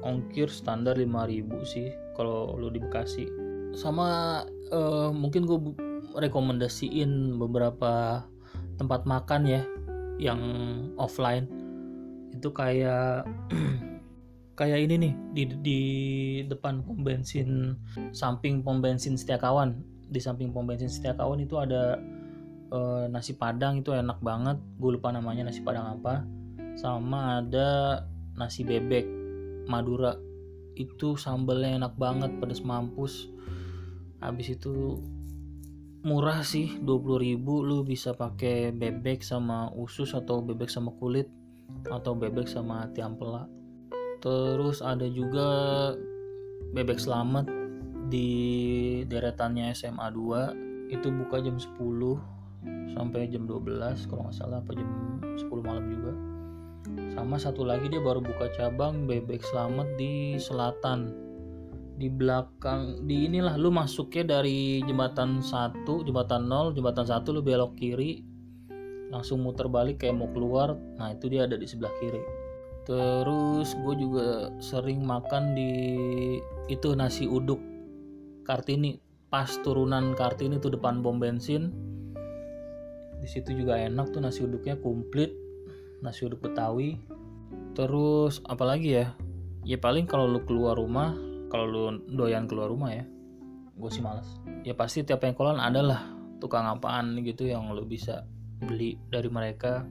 Ongkir 0.03 0.51
standar 0.51 0.99
5000 0.99 1.63
sih 1.63 1.89
kalau 2.19 2.59
lu 2.59 2.69
di 2.75 2.83
Bekasi. 2.83 3.27
Sama 3.73 4.43
uh, 4.75 5.11
mungkin 5.15 5.47
gue 5.47 5.59
rekomendasiin 6.19 7.39
beberapa 7.39 8.27
tempat 8.77 9.07
makan 9.07 9.43
ya 9.47 9.63
yang 10.19 10.41
offline. 10.99 11.47
Itu 12.35 12.51
kayak 12.51 13.25
kayak 14.59 14.79
ini 14.91 14.95
nih 15.09 15.13
di 15.33 15.43
di 15.63 15.81
depan 16.45 16.83
pom 16.83 17.01
bensin 17.01 17.79
samping 18.11 18.67
pom 18.67 18.83
bensin 18.83 19.15
Setiakawan. 19.15 19.79
Di 20.11 20.19
samping 20.19 20.51
pom 20.51 20.67
bensin 20.67 20.91
Setiakawan 20.91 21.39
itu 21.39 21.57
ada 21.63 21.97
uh, 22.75 23.07
nasi 23.07 23.39
padang 23.39 23.79
itu 23.79 23.95
enak 23.95 24.19
banget. 24.19 24.59
Gue 24.83 24.99
lupa 24.99 25.15
namanya 25.15 25.47
nasi 25.47 25.63
padang 25.63 25.87
apa 25.87 26.42
sama 26.77 27.43
ada 27.43 28.03
nasi 28.37 28.65
bebek 28.65 29.05
Madura. 29.69 30.17
Itu 30.73 31.21
sambalnya 31.21 31.85
enak 31.85 31.95
banget 32.01 32.31
pedas 32.41 32.65
mampus. 32.65 33.29
Habis 34.23 34.57
itu 34.57 35.03
murah 36.03 36.43
sih 36.43 36.83
20.000 36.83 37.39
lu 37.43 37.87
bisa 37.87 38.11
pakai 38.11 38.75
bebek 38.75 39.23
sama 39.23 39.71
usus 39.71 40.19
atau 40.19 40.43
bebek 40.43 40.67
sama 40.67 40.91
kulit 40.99 41.31
atau 41.87 42.19
bebek 42.19 42.51
sama 42.51 42.91
tiampela 42.91 43.47
terus 44.19 44.83
ada 44.83 45.07
juga 45.07 45.47
bebek 46.75 46.99
selamat 46.99 47.47
di 48.11 48.31
deretannya 49.07 49.71
SMA 49.79 50.11
2 50.11 50.91
itu 50.91 51.07
buka 51.07 51.39
jam 51.39 51.55
10 51.55 51.79
sampai 52.99 53.31
jam 53.31 53.47
12 53.47 54.11
kalau 54.11 54.27
nggak 54.27 54.35
salah 54.35 54.59
apa 54.59 54.75
jam 54.75 54.91
10 55.39 55.49
malam 55.63 55.87
juga 55.87 56.32
sama 57.13 57.37
satu 57.37 57.63
lagi 57.63 57.87
dia 57.87 58.01
baru 58.01 58.19
buka 58.19 58.51
cabang 58.57 59.05
bebek 59.09 59.41
selamat 59.47 59.95
di 59.97 60.37
selatan. 60.37 61.13
Di 61.97 62.11
belakang 62.11 63.07
di 63.07 63.31
inilah 63.31 63.55
lu 63.61 63.71
masuknya 63.71 64.41
dari 64.41 64.83
jembatan 64.83 65.39
satu 65.39 66.03
jembatan 66.03 66.49
nol 66.49 66.75
jembatan 66.75 67.05
satu 67.05 67.37
lu 67.37 67.41
belok 67.41 67.77
kiri. 67.79 68.25
Langsung 69.13 69.45
muter 69.45 69.69
balik 69.69 70.03
kayak 70.03 70.17
mau 70.17 70.29
keluar. 70.33 70.75
Nah 70.99 71.13
itu 71.13 71.29
dia 71.29 71.45
ada 71.45 71.55
di 71.55 71.69
sebelah 71.69 71.93
kiri. 72.01 72.23
Terus 72.89 73.77
gue 73.77 73.95
juga 73.95 74.51
sering 74.59 75.05
makan 75.07 75.55
di 75.55 75.73
itu 76.73 76.97
nasi 76.97 77.29
uduk 77.29 77.61
kartini. 78.43 78.99
Pas 79.31 79.49
turunan 79.63 80.13
kartini 80.19 80.59
tuh 80.59 80.75
depan 80.75 81.01
bom 81.01 81.21
bensin. 81.21 81.73
Di 83.23 83.29
situ 83.31 83.55
juga 83.55 83.79
enak 83.79 84.11
tuh 84.11 84.21
nasi 84.25 84.43
uduknya 84.43 84.75
komplit 84.83 85.42
nasi 86.03 86.27
uduk 86.27 86.45
betawi. 86.45 86.99
Terus 87.73 88.43
apalagi 88.45 89.01
ya? 89.01 89.15
Ya 89.63 89.79
paling 89.79 90.11
kalau 90.11 90.27
lu 90.27 90.43
keluar 90.45 90.75
rumah 90.75 91.15
kalau 91.49 91.67
lu 91.71 91.83
doyan 92.11 92.51
keluar 92.51 92.69
rumah 92.69 92.91
ya 92.93 93.07
gue 93.73 93.91
sih 93.91 94.05
males. 94.05 94.29
Ya 94.63 94.77
pasti 94.77 95.03
tiap 95.03 95.25
pengkolan 95.25 95.59
adalah 95.59 96.13
tukang 96.39 96.69
apaan 96.69 97.19
gitu 97.25 97.49
yang 97.49 97.73
lu 97.73 97.87
bisa 97.89 98.27
beli 98.63 99.01
dari 99.09 99.27
mereka. 99.33 99.87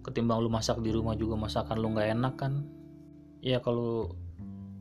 Ketimbang 0.00 0.40
lu 0.40 0.48
masak 0.48 0.80
di 0.80 0.88
rumah 0.94 1.18
juga 1.18 1.36
masakan 1.36 1.76
lu 1.76 1.92
nggak 1.92 2.08
enak 2.16 2.34
kan. 2.38 2.64
Ya 3.44 3.60
kalau 3.60 4.14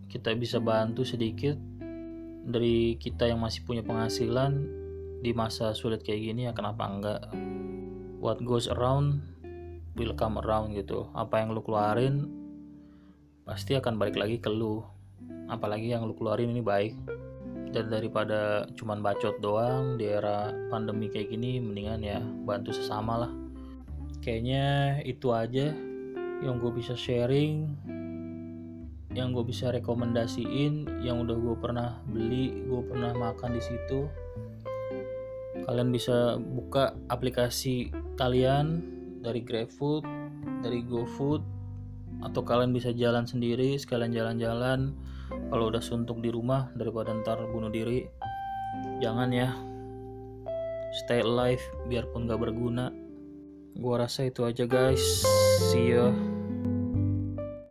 kita 0.07 0.31
bisa 0.35 0.63
bantu 0.63 1.03
sedikit 1.03 1.59
dari 2.49 2.95
kita 2.97 3.27
yang 3.27 3.43
masih 3.43 3.67
punya 3.67 3.83
penghasilan 3.83 4.63
di 5.19 5.35
masa 5.35 5.75
sulit 5.75 6.01
kayak 6.01 6.31
gini 6.31 6.47
ya 6.47 6.53
kenapa 6.55 6.87
enggak? 6.87 7.21
What 8.19 8.39
goes 8.43 8.71
around 8.71 9.23
will 9.99 10.15
come 10.15 10.39
around 10.39 10.71
gitu. 10.71 11.11
Apa 11.11 11.43
yang 11.43 11.51
lu 11.51 11.59
keluarin 11.59 12.31
pasti 13.43 13.75
akan 13.75 13.99
balik 13.99 14.15
lagi 14.15 14.39
ke 14.39 14.47
lu. 14.47 14.79
Apalagi 15.51 15.91
yang 15.91 16.07
lu 16.07 16.15
keluarin 16.15 16.55
ini 16.55 16.63
baik. 16.63 16.95
Dan 17.69 17.91
daripada 17.91 18.65
cuman 18.79 19.03
bacot 19.03 19.43
doang 19.43 19.99
di 19.99 20.07
era 20.07 20.49
pandemi 20.71 21.11
kayak 21.11 21.29
gini 21.35 21.59
mendingan 21.59 22.01
ya 22.01 22.23
bantu 22.23 22.71
sesama 22.71 23.27
lah. 23.27 23.31
Kayaknya 24.23 24.99
itu 25.03 25.29
aja 25.35 25.75
yang 26.39 26.55
gue 26.57 26.71
bisa 26.71 26.95
sharing 26.95 27.67
yang 29.09 29.33
gue 29.33 29.41
bisa 29.41 29.73
rekomendasiin 29.73 31.01
yang 31.01 31.25
udah 31.25 31.33
gue 31.33 31.55
pernah 31.57 31.97
beli 32.05 32.63
gue 32.65 32.81
pernah 32.87 33.11
makan 33.13 33.57
di 33.57 33.61
situ. 33.61 34.07
Kalian 35.65 35.89
bisa 35.93 36.37
buka 36.39 36.97
aplikasi 37.09 37.93
kalian 38.17 38.98
dari 39.19 39.43
GrabFood 39.43 40.03
dari 40.63 40.83
GoFood 40.83 41.43
atau 42.19 42.41
kalian 42.43 42.75
bisa 42.75 42.91
jalan 42.91 43.23
sendiri 43.23 43.79
sekalian 43.79 44.11
jalan-jalan. 44.11 44.91
Kalau 45.29 45.69
udah 45.69 45.79
suntuk 45.79 46.19
di 46.25 46.33
rumah 46.33 46.73
daripada 46.73 47.13
ntar 47.13 47.39
bunuh 47.53 47.69
diri 47.69 48.09
jangan 48.99 49.29
ya. 49.29 49.53
Stay 51.05 51.21
alive 51.21 51.61
biarpun 51.85 52.25
gak 52.25 52.41
berguna. 52.41 52.89
Gua 53.77 54.03
rasa 54.03 54.27
itu 54.27 54.43
aja 54.43 54.65
guys. 54.65 55.23
See 55.69 55.93
ya 55.93 56.38